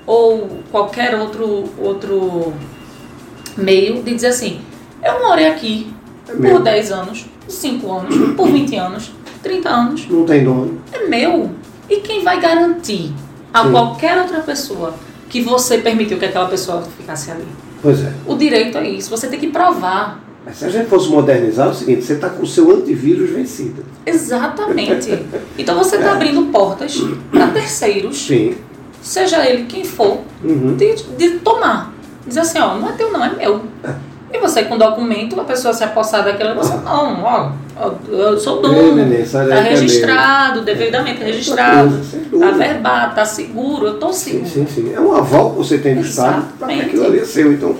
ou 0.06 0.60
qualquer 0.70 1.14
outro, 1.18 1.64
outro 1.78 2.52
meio 3.56 4.02
de 4.02 4.14
dizer 4.14 4.28
assim, 4.28 4.60
eu 5.02 5.20
morei 5.26 5.48
aqui 5.48 5.92
É 6.28 6.32
por 6.32 6.40
meu. 6.40 6.60
10 6.60 6.92
anos, 6.92 7.26
por 7.44 7.50
5 7.50 7.92
anos, 7.92 8.34
por 8.36 8.48
20 8.48 8.76
anos, 8.76 9.10
30 9.42 9.68
anos, 9.68 10.06
Não 10.08 10.24
tem 10.24 10.44
dono. 10.44 10.78
é 10.92 11.06
meu. 11.06 11.50
E 11.90 11.96
quem 11.96 12.22
vai 12.22 12.40
garantir 12.40 13.12
a 13.52 13.64
Sim. 13.64 13.70
qualquer 13.72 14.18
outra 14.18 14.40
pessoa 14.40 14.94
que 15.28 15.40
você 15.42 15.78
permitiu 15.78 16.18
que 16.18 16.24
aquela 16.24 16.48
pessoa 16.48 16.82
ficasse 16.96 17.30
ali? 17.30 17.44
Pois 17.82 18.02
é. 18.02 18.12
O 18.26 18.34
direito 18.36 18.78
é 18.78 18.88
isso, 18.88 19.10
você 19.10 19.26
tem 19.26 19.38
que 19.38 19.48
provar. 19.48 20.20
Mas 20.46 20.56
se 20.56 20.64
a 20.66 20.68
gente 20.68 20.88
fosse 20.88 21.08
modernizar, 21.08 21.68
é 21.68 21.70
o 21.70 21.74
seguinte, 21.74 22.04
você 22.04 22.12
está 22.14 22.28
com 22.28 22.42
o 22.42 22.46
seu 22.46 22.70
antivírus 22.70 23.30
vencido. 23.30 23.84
Exatamente. 24.04 25.18
Então 25.56 25.76
você 25.78 25.96
está 25.96 26.12
abrindo 26.12 26.42
portas 26.50 27.00
para 27.30 27.46
terceiros, 27.48 28.26
Sim. 28.26 28.54
seja 29.00 29.48
ele 29.48 29.64
quem 29.64 29.84
for, 29.84 30.18
Uhum. 30.42 30.76
de, 30.76 30.94
de 31.16 31.30
tomar. 31.38 31.92
Dizer 32.26 32.40
assim, 32.40 32.58
ó, 32.58 32.74
não 32.76 32.88
é 32.88 32.92
teu 32.92 33.10
não, 33.12 33.24
é 33.24 33.34
meu. 33.34 33.62
E 34.32 34.38
você 34.38 34.64
com 34.64 34.76
documento, 34.76 35.40
a 35.40 35.44
pessoa 35.44 35.72
se 35.72 35.84
apossar 35.84 36.24
daquela, 36.24 36.54
você, 36.54 36.74
não, 36.74 37.22
ó, 37.22 37.50
eu 38.08 38.38
sou 38.38 38.60
dono. 38.60 38.74
Tá 39.30 39.44
daí 39.44 39.48
que 39.48 39.54
é 39.54 39.60
registrado, 39.70 40.62
devidamente 40.62 41.22
registrado. 41.22 41.90
coisa, 41.90 42.04
sem 42.04 42.20
dúvida. 42.24 42.50
Tá 42.50 42.56
verbado, 42.58 43.14
tá 43.14 43.24
seguro, 43.24 43.86
eu 43.86 44.12
Sim, 44.12 44.44
seguro. 44.44 44.48
sim, 44.50 44.66
sim. 44.66 44.92
É 44.92 45.00
um 45.00 45.14
aval 45.14 45.50
que 45.52 45.56
você 45.58 45.78
tem 45.78 45.94
do 45.94 46.00
Estado 46.00 46.46
para 46.58 46.68
que 46.68 46.80
aquilo 46.80 47.04
ali 47.06 47.20
é 47.20 47.24
seu. 47.24 47.52
Então, 47.52 47.76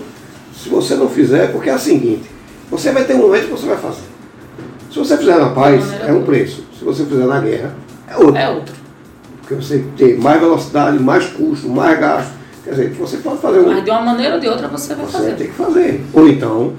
se 0.57 0.69
você 0.69 0.95
não 0.95 1.09
fizer, 1.09 1.51
porque 1.51 1.69
é 1.69 1.75
o 1.75 1.79
seguinte, 1.79 2.29
você 2.69 2.91
vai 2.91 3.03
ter 3.05 3.13
um 3.15 3.19
momento 3.19 3.45
que 3.45 3.51
você 3.51 3.67
vai 3.67 3.77
fazer. 3.77 4.03
Se 4.91 4.99
você 4.99 5.17
fizer 5.17 5.37
na 5.37 5.49
paz, 5.49 5.83
é 6.07 6.11
um 6.11 6.23
preço. 6.23 6.63
Se 6.77 6.83
você 6.85 7.05
fizer 7.05 7.25
na 7.25 7.39
guerra, 7.39 7.75
é 8.07 8.15
outro. 8.17 8.37
É 8.37 8.49
outro. 8.49 8.73
Porque 9.41 9.55
você 9.55 9.83
tem 9.97 10.17
mais 10.17 10.39
velocidade, 10.39 10.97
mais 11.01 11.25
custo, 11.27 11.67
mais 11.69 11.99
gasto. 11.99 12.31
Quer 12.63 12.71
dizer, 12.71 12.89
você 12.93 13.17
pode 13.17 13.37
fazer 13.39 13.59
um. 13.59 13.67
Mas 13.67 13.83
de 13.83 13.91
uma 13.91 14.01
maneira 14.01 14.35
ou 14.35 14.39
de 14.39 14.47
outra 14.47 14.67
você 14.67 14.95
vai 14.95 15.05
Você 15.05 15.11
vai 15.17 15.21
fazer. 15.21 15.35
ter 15.35 15.45
que 15.47 15.53
fazer. 15.53 16.01
Ou 16.13 16.27
então, 16.27 16.73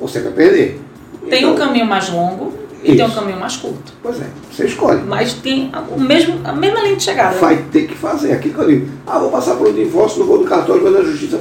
você 0.00 0.20
vai 0.20 0.32
perder. 0.32 0.80
Tem 1.28 1.40
Então, 1.42 1.52
um 1.52 1.56
caminho 1.56 1.84
mais 1.84 2.08
longo 2.08 2.54
e 2.82 2.94
tem 2.96 3.04
um 3.04 3.08
Isso. 3.08 3.14
caminho 3.16 3.38
mais 3.38 3.56
curto. 3.56 3.92
Pois 4.02 4.18
é, 4.20 4.26
você 4.50 4.64
escolhe. 4.64 5.02
Mas 5.06 5.34
tem 5.34 5.70
o 5.94 6.00
mesmo, 6.00 6.40
a 6.44 6.52
mesma 6.52 6.80
linha 6.80 6.96
de 6.96 7.02
chegada. 7.02 7.36
Vai 7.36 7.56
ter 7.70 7.86
que 7.86 7.94
fazer. 7.94 8.32
Aqui 8.32 8.48
que 8.50 8.58
eu 8.58 8.66
digo, 8.66 8.88
ah, 9.06 9.18
vou 9.18 9.30
passar 9.30 9.56
por 9.56 9.68
um 9.68 9.72
divórcio, 9.74 10.20
não 10.20 10.26
vou 10.26 10.38
no 10.38 10.44
cartório, 10.46 10.80
vou 10.80 10.90
na 10.92 11.02
justiça. 11.02 11.38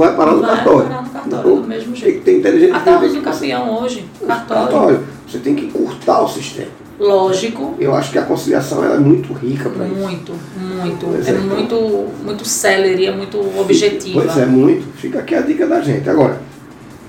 Vai 0.00 0.16
parar 0.16 0.32
no 0.32 0.40
Vai 0.40 0.56
cartório. 0.56 0.88
parar 0.88 1.02
no 1.02 1.10
cartório, 1.10 1.56
do 1.56 1.68
mesmo 1.68 1.92
Tem 1.92 2.00
jeito. 2.00 2.18
que 2.18 2.24
ter 2.24 2.38
inteligência. 2.38 2.76
Até 2.76 2.96
o 2.96 3.04
uso 3.04 3.14
do 3.16 3.22
campeão 3.22 3.82
hoje, 3.82 4.04
Cartório. 4.26 4.62
cartório. 4.68 5.00
Você 5.28 5.38
tem 5.38 5.54
que 5.54 5.66
encurtar 5.66 6.22
o 6.22 6.28
sistema. 6.28 6.68
Lógico, 6.98 7.74
Eu 7.78 7.94
acho 7.94 8.10
que 8.12 8.18
a 8.18 8.22
conciliação 8.22 8.84
é 8.84 8.98
muito 8.98 9.32
rica 9.32 9.70
para 9.70 9.86
isso. 9.86 9.94
muito, 9.94 10.32
muito. 10.58 11.06
Pois 11.06 11.28
É 11.28 11.30
é. 11.30 11.34
muito, 11.34 12.08
muito 12.24 12.44
celery, 12.46 13.06
é 13.06 13.12
muito 13.12 13.38
objetiva. 13.58 14.20
Pois 14.22 14.36
é, 14.36 14.44
muito. 14.44 14.86
Fica 14.98 15.18
aqui 15.20 15.34
a 15.34 15.40
dica 15.40 15.66
da 15.66 15.80
gente. 15.80 16.08
Agora, 16.10 16.38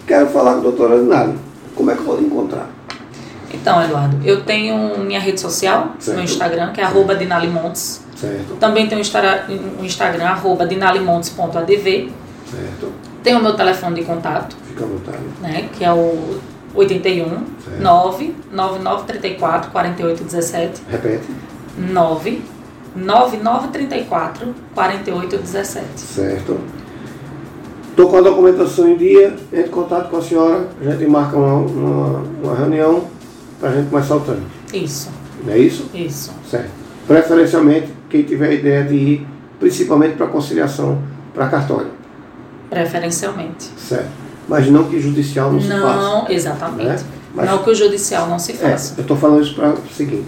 quero 0.08 0.28
falar 0.28 0.54
com 0.54 0.60
a 0.60 0.62
doutora 0.64 0.96
Aninaldo. 0.96 1.36
Como 1.76 1.92
é 1.92 1.94
que 1.94 2.00
eu 2.00 2.06
vou 2.06 2.22
encontrar? 2.22 2.70
Então, 3.54 3.84
Eduardo, 3.84 4.18
eu 4.24 4.42
tenho 4.44 4.98
minha 5.00 5.20
rede 5.20 5.42
social 5.42 5.94
Certo. 6.00 6.18
no 6.18 6.24
Instagram, 6.24 6.72
que 6.72 6.80
é 6.80 6.86
arroba 6.86 7.14
dinalimontes. 7.16 8.02
Certo? 8.16 8.56
Também 8.60 8.88
tenho 8.88 9.00
o 9.00 9.02
Instagram, 9.02 9.40
o 9.82 9.84
Instagram 9.84 10.26
arroba 10.26 10.66
dinalimontes.adv. 10.66 12.10
Certo? 12.52 12.92
Tenho 13.24 13.40
o 13.40 13.44
meu 13.44 13.56
telefone 13.56 13.96
de 13.96 14.04
contato, 14.06 14.56
Fica 14.68 14.84
à 14.84 14.88
vontade. 14.88 15.18
né, 15.42 15.70
que 15.74 15.84
é 15.86 15.94
o 15.94 16.38
81 16.74 17.30
Certo. 17.30 17.82
9 17.82 18.36
9934 18.52 19.72
4817 19.72 20.82
Repete. 20.90 21.28
9 21.78 22.42
9934 22.96 24.54
4817. 24.74 25.86
Certo. 26.00 26.58
Estou 27.90 28.10
com 28.10 28.18
a 28.18 28.22
documentação 28.22 28.88
em 28.90 28.98
dia, 28.98 29.36
entre 29.52 29.68
em 29.68 29.70
contato 29.70 30.10
com 30.10 30.18
a 30.18 30.22
senhora, 30.22 30.68
a 30.82 30.84
gente 30.92 31.06
marca 31.10 31.36
uma, 31.38 31.54
uma, 31.56 32.24
uma 32.44 32.56
reunião 32.56 33.06
para 33.60 33.70
a 33.70 33.74
gente 33.74 33.90
começar 33.90 34.16
o 34.16 34.20
trâmite. 34.22 34.46
Isso, 34.74 35.10
Não 35.46 35.54
é 35.54 35.58
isso? 35.60 35.90
isso. 35.94 36.32
Certo. 36.50 36.70
Preferencialmente, 37.08 37.90
quem 38.10 38.24
tiver 38.24 38.50
a 38.50 38.54
ideia 38.54 38.84
de 38.86 38.96
ir, 38.96 39.28
principalmente 39.60 40.16
para 40.16 40.28
conciliação, 40.28 41.00
para 41.34 41.48
cartório. 41.50 41.92
Preferencialmente. 42.72 43.70
Certo. 43.78 44.08
Mas 44.48 44.68
não 44.72 44.86
que 44.86 45.00
judicial 45.00 45.52
não, 45.52 45.62
se 45.62 45.68
faça. 45.68 45.78
Não, 45.96 46.30
exatamente. 46.30 46.88
né? 46.88 47.00
Mas- 47.36 47.50
Não 47.50 47.58
que 47.60 47.70
o 47.70 47.76
judicial 47.76 48.28
não 48.30 48.40
se 48.40 48.54
É, 48.54 48.56
faça. 48.56 48.94
eu 48.98 49.02
estou 49.02 49.16
falando 49.18 49.44
isso 49.44 49.56
para 49.56 49.72
o 49.74 49.78
seguinte. 49.94 50.26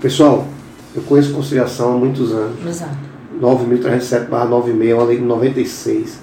Pessoal, 0.00 0.46
eu 0.94 1.02
conheço 1.02 1.32
conciliação 1.32 1.94
há 1.94 1.96
muitos 1.96 2.32
anos. 2.32 2.64
Exato. 2.66 2.96
9.307-96, 3.40 4.88
é 4.90 4.94
uma 4.94 5.04
lei 5.04 5.16
de 5.18 5.22
96, 5.24 6.18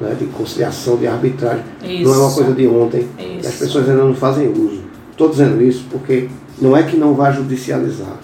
né, 0.00 0.14
de 0.18 0.26
conciliação, 0.26 0.96
de 0.96 1.06
arbitragem. 1.06 1.64
Não 1.82 2.14
é 2.14 2.16
uma 2.18 2.26
Isso. 2.28 2.34
coisa 2.36 2.52
de 2.52 2.66
ontem. 2.66 3.08
E 3.18 3.38
as 3.38 3.46
Isso. 3.46 3.58
pessoas 3.64 3.88
ainda 3.88 4.04
não 4.04 4.14
fazem 4.14 4.48
uso. 4.50 4.82
Estou 5.10 5.28
dizendo 5.30 5.62
isso 5.62 5.84
porque 5.90 6.28
não 6.60 6.76
é 6.76 6.82
que 6.82 6.96
não 6.96 7.14
vai 7.14 7.32
judicializar. 7.32 8.16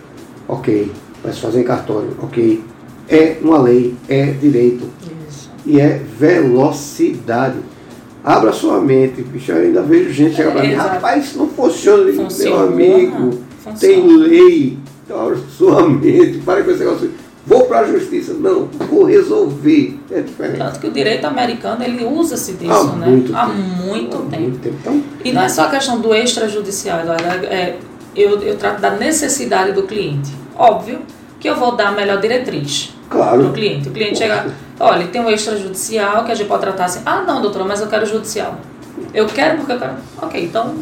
Ok, 0.46 0.92
vai 1.22 1.32
se 1.32 1.40
fazer 1.40 1.60
em 1.60 1.64
cartório. 1.64 2.10
Ok. 2.22 2.62
É 3.08 3.38
uma 3.42 3.58
lei, 3.60 3.94
é 4.08 4.26
direito 4.26 4.84
Isso. 5.66 5.76
e 5.76 5.80
é 5.80 6.00
velocidade. 6.18 7.56
Abra 8.22 8.52
sua 8.52 8.80
mente, 8.80 9.20
bicho. 9.22 9.52
Eu 9.52 9.58
ainda 9.62 9.82
vejo 9.82 10.10
gente 10.10 10.34
chegar 10.36 10.52
para 10.52 10.62
mim, 10.62 10.72
rapaz, 10.74 11.24
isso 11.26 11.38
não 11.38 11.48
funciona, 11.48 12.10
Funciona. 12.12 12.70
meu 12.70 12.94
amigo. 12.96 13.38
Funciona. 13.62 13.78
Tem 13.78 14.16
lei. 14.16 14.78
Então, 15.04 15.20
abra 15.20 15.36
sua 15.56 15.86
mente, 15.88 16.38
para 16.38 16.62
com 16.62 16.70
esse 16.70 16.80
negócio. 16.80 17.10
Vou 17.46 17.66
para 17.66 17.80
a 17.80 17.84
justiça. 17.92 18.32
Não, 18.32 18.66
vou 18.90 19.04
resolver. 19.04 19.98
É 20.10 20.22
diferente. 20.22 20.56
Tanto 20.56 20.80
que 20.80 20.86
o 20.86 20.90
direito 20.90 21.26
americano 21.26 21.84
ele 21.84 22.02
usa-se 22.02 22.54
disso, 22.54 22.72
Há 22.72 22.96
né? 22.96 23.06
muito 23.06 23.36
Há 23.36 23.44
tempo. 23.46 23.58
muito 23.58 24.16
Há 24.16 24.20
tempo. 24.30 24.40
muito 24.42 24.58
tempo. 24.60 24.76
Então, 24.80 25.02
E 25.22 25.30
não 25.30 25.42
é 25.42 25.48
só 25.50 25.64
a 25.64 25.68
questão 25.68 26.00
do 26.00 26.14
extrajudicial, 26.14 27.00
Eduardo. 27.00 27.26
É, 27.44 27.76
eu, 28.16 28.38
eu 28.40 28.56
trato 28.56 28.80
da 28.80 28.92
necessidade 28.92 29.72
do 29.72 29.82
cliente. 29.82 30.32
Óbvio 30.56 31.00
que 31.38 31.46
eu 31.46 31.56
vou 31.56 31.76
dar 31.76 31.88
a 31.88 31.92
melhor 31.92 32.18
diretriz 32.18 32.94
para 33.10 33.18
claro. 33.18 33.48
o 33.48 33.52
cliente. 33.52 33.90
O 33.90 33.92
cliente 33.92 34.16
chega, 34.16 34.46
olha, 34.80 35.06
tem 35.06 35.20
um 35.20 35.30
extrajudicial 35.30 36.24
que 36.24 36.32
a 36.32 36.34
gente 36.34 36.48
pode 36.48 36.62
tratar 36.62 36.84
assim. 36.86 37.00
Ah, 37.04 37.22
não, 37.26 37.40
doutora, 37.40 37.64
mas 37.64 37.80
eu 37.80 37.86
quero 37.86 38.04
judicial. 38.06 38.56
Eu 39.12 39.26
quero 39.26 39.58
porque 39.58 39.72
eu 39.72 39.78
quero. 39.78 39.92
Ok, 40.20 40.44
então 40.44 40.74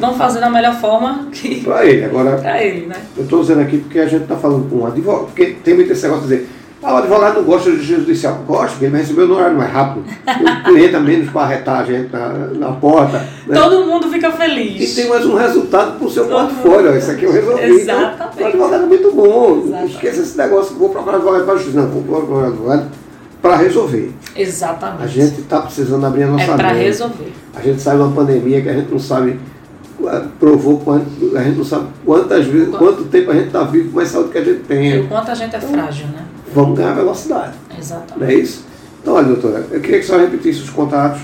vamos 0.00 0.16
fazer 0.16 0.40
da 0.40 0.50
melhor 0.50 0.74
forma 0.74 1.26
que 1.32 1.62
Para 1.64 1.84
ele. 1.84 2.04
Agora, 2.04 2.36
para 2.38 2.62
ele, 2.62 2.86
né? 2.86 2.96
eu 3.16 3.24
estou 3.24 3.40
dizendo 3.40 3.60
aqui 3.60 3.78
porque 3.78 3.98
a 3.98 4.06
gente 4.06 4.22
está 4.22 4.36
falando 4.36 4.68
com 4.68 4.76
um 4.78 4.86
advogado. 4.86 5.26
Porque 5.26 5.46
tem 5.64 5.74
muito 5.74 5.92
esse 5.92 6.02
negócio 6.04 6.26
de 6.26 6.34
dizer, 6.36 6.48
ah, 6.82 6.94
o 6.94 6.96
advogado 6.98 7.34
não 7.36 7.44
gosta 7.44 7.70
de 7.70 7.82
judicial. 7.82 8.42
Gosta, 8.46 8.70
porque 8.70 8.84
ele 8.84 8.92
vai 8.92 9.00
receber 9.00 9.22
o 9.22 9.34
horário 9.34 9.56
mais 9.56 9.72
rápido. 9.72 10.04
o 10.26 10.64
cliente 10.64 10.96
menos 10.98 11.30
para 11.30 11.40
arretar 11.42 11.80
a 11.80 11.84
gente 11.84 12.12
na, 12.12 12.28
na 12.28 12.72
porta. 12.72 13.18
né? 13.46 13.60
Todo 13.60 13.86
mundo 13.86 14.08
fica 14.10 14.28
E 14.28 14.32
feliz. 14.32 14.94
tem 14.94 15.08
mais 15.08 15.24
um 15.26 15.34
resultado 15.34 15.98
para 15.98 16.06
o 16.06 16.10
seu 16.10 16.26
portfólio. 16.26 16.96
Isso 16.96 17.10
aqui 17.10 17.24
eu 17.24 17.32
resolvi. 17.32 17.62
Exatamente. 17.64 18.32
Então, 18.36 18.44
o 18.44 18.48
advogado 18.48 18.82
é 18.84 18.86
muito 18.86 19.12
bom. 19.12 19.62
Exatamente. 19.64 19.94
Esqueça 19.94 20.20
esse 20.22 20.36
negócio 20.38 20.76
vou 20.76 20.88
procurar 20.88 21.16
advogado 21.16 21.44
para 21.44 21.56
justiça. 21.56 21.80
Não, 21.80 21.88
vou 21.88 22.02
procurar 22.02 22.46
advogado 22.48 22.86
para 23.46 23.56
resolver. 23.56 24.12
Exatamente. 24.36 25.02
A 25.02 25.06
gente 25.06 25.40
está 25.40 25.60
precisando 25.62 26.04
abrir 26.06 26.24
a 26.24 26.26
nossa 26.28 26.44
é 26.44 26.56
para 26.56 26.72
resolver. 26.72 27.32
A 27.54 27.60
gente 27.60 27.80
sai 27.80 27.96
de 27.96 28.02
uma 28.02 28.12
pandemia 28.12 28.60
que 28.62 28.68
a 28.68 28.72
gente 28.74 28.90
não 28.90 28.98
sabe, 28.98 29.38
eh, 30.04 30.22
provou 30.38 30.78
quanto, 30.80 31.36
a 31.36 31.42
gente 31.42 31.56
não 31.56 31.64
sabe 31.64 31.86
quantas 32.04 32.44
vezes, 32.46 32.68
Quanto- 32.68 32.78
quanto 32.84 33.04
tempo 33.04 33.30
a 33.30 33.34
gente 33.34 33.46
está 33.46 33.62
vivo, 33.64 33.90
com 33.90 33.96
mais 33.96 34.08
saúde 34.08 34.30
que 34.30 34.38
a 34.38 34.44
gente 34.44 34.60
E 34.60 34.64
tem. 34.64 35.00
o 35.00 35.08
quanto 35.08 35.30
a 35.30 35.34
gente 35.34 35.54
é 35.56 35.60
frágil, 35.60 36.06
né? 36.08 36.24
Vamos 36.54 36.76
ganhar 36.78 36.94
velocidade, 36.94 37.54
Exatamente. 37.78 38.18
não 38.20 38.26
é 38.26 38.34
isso? 38.34 38.64
Então, 39.02 39.14
olha, 39.14 39.28
doutora, 39.28 39.66
eu 39.70 39.80
queria 39.80 40.00
que 40.00 40.04
senhora 40.06 40.24
repetisse 40.24 40.60
os 40.62 40.70
contatos. 40.70 41.20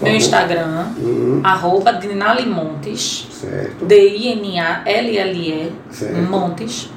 Meu. 0.00 0.14
Instagram, 0.16 0.86
Uhum, 0.98 1.40
arroba 1.44 1.92
Dinalimontes, 1.92 3.28
certo, 3.40 3.84
D-I-N-A-L-L-E. 3.84 5.72
Montes. 6.28 6.90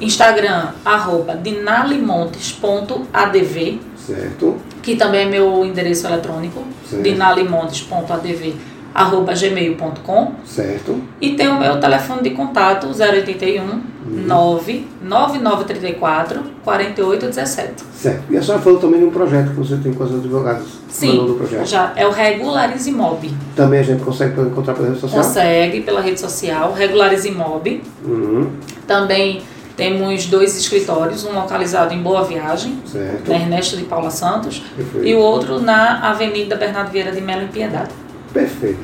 Instagram, 0.00 0.68
arroba 0.84 1.34
dinalimontes.adv, 1.36 3.80
certo, 3.96 4.56
que 4.82 4.96
também 4.96 5.22
é 5.22 5.26
meu 5.26 5.64
endereço 5.64 6.06
eletrônico, 6.06 6.62
Certo. 6.88 7.02
dinalimontes.adv, 7.02 8.54
arroba 8.94 9.34
gmail.com 9.34 10.32
Certo. 10.44 11.00
e 11.20 11.34
tem 11.34 11.48
o 11.48 11.58
meu 11.60 11.78
telefone 11.78 12.22
de 12.22 12.30
contato 12.30 12.86
081 12.88 13.82
99934 14.26 16.42
4817. 16.64 17.84
Certo. 17.94 18.22
E 18.32 18.36
a 18.36 18.42
senhora 18.42 18.60
falou 18.62 18.78
também 18.80 18.98
de 19.00 19.06
um 19.06 19.10
projeto 19.10 19.50
que 19.50 19.56
você 19.56 19.76
tem 19.76 19.92
com 19.92 20.02
as 20.02 20.10
advogadas. 20.12 20.62
Nome 20.62 20.80
do 20.88 20.92
Sim, 20.92 21.34
projeto? 21.36 21.66
já 21.66 21.92
é 21.94 22.06
o 22.06 22.10
Regularize 22.10 22.90
Mob. 22.90 23.30
Também 23.54 23.80
a 23.80 23.82
gente 23.82 24.02
consegue 24.02 24.40
encontrar 24.40 24.72
pela 24.74 24.88
rede 24.88 24.98
social? 25.00 25.22
Consegue 25.22 25.82
pela 25.82 26.00
rede 26.00 26.18
social, 26.18 26.72
Regularize 26.72 27.30
Mob. 27.30 27.82
Uhum. 28.04 28.50
Também 28.86 29.42
temos 29.80 30.26
dois 30.26 30.56
escritórios, 30.58 31.24
um 31.24 31.32
localizado 31.32 31.94
em 31.94 32.02
Boa 32.02 32.22
Viagem, 32.22 32.78
Certo. 32.84 33.28
na 33.30 33.34
Ernesto 33.36 33.76
de 33.78 33.84
Paula 33.84 34.10
Santos, 34.10 34.62
Perfeito. 34.76 35.06
e 35.06 35.14
o 35.14 35.18
outro 35.18 35.58
na 35.58 36.10
Avenida 36.10 36.54
Bernardo 36.56 36.90
Vieira 36.90 37.10
de 37.12 37.20
Melo 37.22 37.42
em 37.44 37.48
Piedade. 37.48 37.90
Perfeito. 38.32 38.78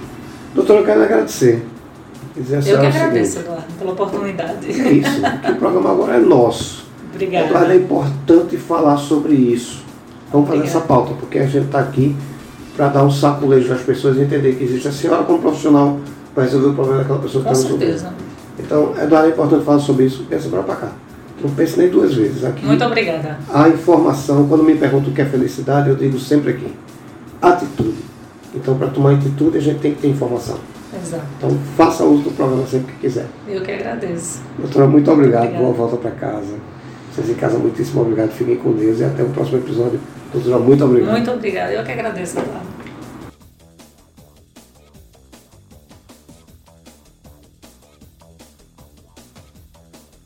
Doutora, 0.54 0.80
eu 0.80 0.84
quero 0.86 1.02
agradecer. 1.02 1.62
Dizer 2.34 2.56
Eu 2.56 2.60
que 2.62 2.68
seguinte, 2.68 2.86
agradeço, 2.96 3.38
Eduardo, 3.40 3.64
pela 3.78 3.92
oportunidade. 3.92 4.66
É 4.70 4.90
isso, 4.92 5.20
o 5.50 5.54
programa 5.56 5.90
agora 5.90 6.16
é 6.16 6.20
nosso. 6.20 6.86
Eduardo, 7.14 7.34
é 7.36 7.44
Obrigada. 7.44 7.74
importante 7.74 8.56
falar 8.56 8.96
sobre 8.96 9.34
isso. 9.34 9.84
Vamos 10.32 10.48
fazer 10.48 10.60
Obrigada. 10.60 10.78
essa 10.78 10.80
pauta, 10.80 11.14
porque 11.20 11.38
a 11.38 11.46
gente 11.46 11.66
está 11.66 11.80
aqui 11.80 12.16
para 12.76 12.88
dar 12.88 13.04
um 13.04 13.10
saculejo 13.10 13.72
às 13.72 13.80
pessoas 13.82 14.16
e 14.16 14.20
entender 14.22 14.54
que 14.54 14.64
existe 14.64 14.88
a 14.88 14.92
senhora 14.92 15.22
como 15.24 15.38
profissional 15.40 15.98
para 16.34 16.44
resolver 16.44 16.68
o 16.68 16.74
problema 16.74 16.98
daquela 17.02 17.18
pessoa 17.20 17.42
que 17.44 17.48
Com 17.48 17.54
está 17.54 17.64
nos 17.64 17.72
ouvindo. 17.72 17.98
certeza. 17.98 18.25
Então, 18.58 18.94
Eduardo, 19.00 19.28
é 19.28 19.32
importante 19.32 19.64
falar 19.64 19.78
sobre 19.78 20.04
isso, 20.06 20.18
porque 20.18 20.34
essa 20.34 20.48
para 20.48 20.76
cá. 20.76 20.92
Não 21.42 21.50
pense 21.50 21.78
nem 21.78 21.88
duas 21.88 22.14
vezes. 22.14 22.44
Aqui, 22.44 22.64
Muito 22.64 22.84
obrigada. 22.84 23.38
a 23.52 23.68
informação, 23.68 24.48
quando 24.48 24.64
me 24.64 24.74
perguntam 24.74 25.10
o 25.10 25.14
que 25.14 25.20
é 25.20 25.26
felicidade, 25.26 25.90
eu 25.90 25.96
digo 25.96 26.18
sempre 26.18 26.52
aqui: 26.52 26.72
atitude. 27.42 28.04
Então, 28.54 28.76
para 28.78 28.88
tomar 28.88 29.12
atitude, 29.12 29.58
a 29.58 29.60
gente 29.60 29.80
tem 29.80 29.94
que 29.94 30.00
ter 30.00 30.08
informação. 30.08 30.58
Exato. 30.94 31.24
Então, 31.36 31.50
faça 31.76 32.04
uso 32.04 32.22
do 32.22 32.30
programa 32.30 32.66
sempre 32.66 32.92
que 32.94 33.00
quiser. 33.00 33.26
Eu 33.46 33.60
que 33.62 33.70
agradeço. 33.70 34.40
Doutora, 34.58 34.86
muito 34.86 35.10
obrigado. 35.10 35.44
Obrigada. 35.44 35.64
Boa 35.64 35.74
volta 35.76 35.96
para 35.98 36.10
casa. 36.12 36.54
Vocês 37.12 37.28
em 37.28 37.34
casa, 37.34 37.58
muitíssimo 37.58 38.00
obrigado. 38.00 38.30
Fiquem 38.30 38.56
com 38.56 38.72
Deus 38.72 39.00
e 39.00 39.04
até 39.04 39.22
o 39.22 39.28
próximo 39.28 39.58
episódio. 39.58 40.00
Doutora, 40.32 40.58
muito 40.58 40.84
obrigado. 40.84 41.12
Muito 41.12 41.30
obrigada. 41.30 41.72
Eu 41.72 41.84
que 41.84 41.92
agradeço, 41.92 42.38
Eduardo. 42.38 42.65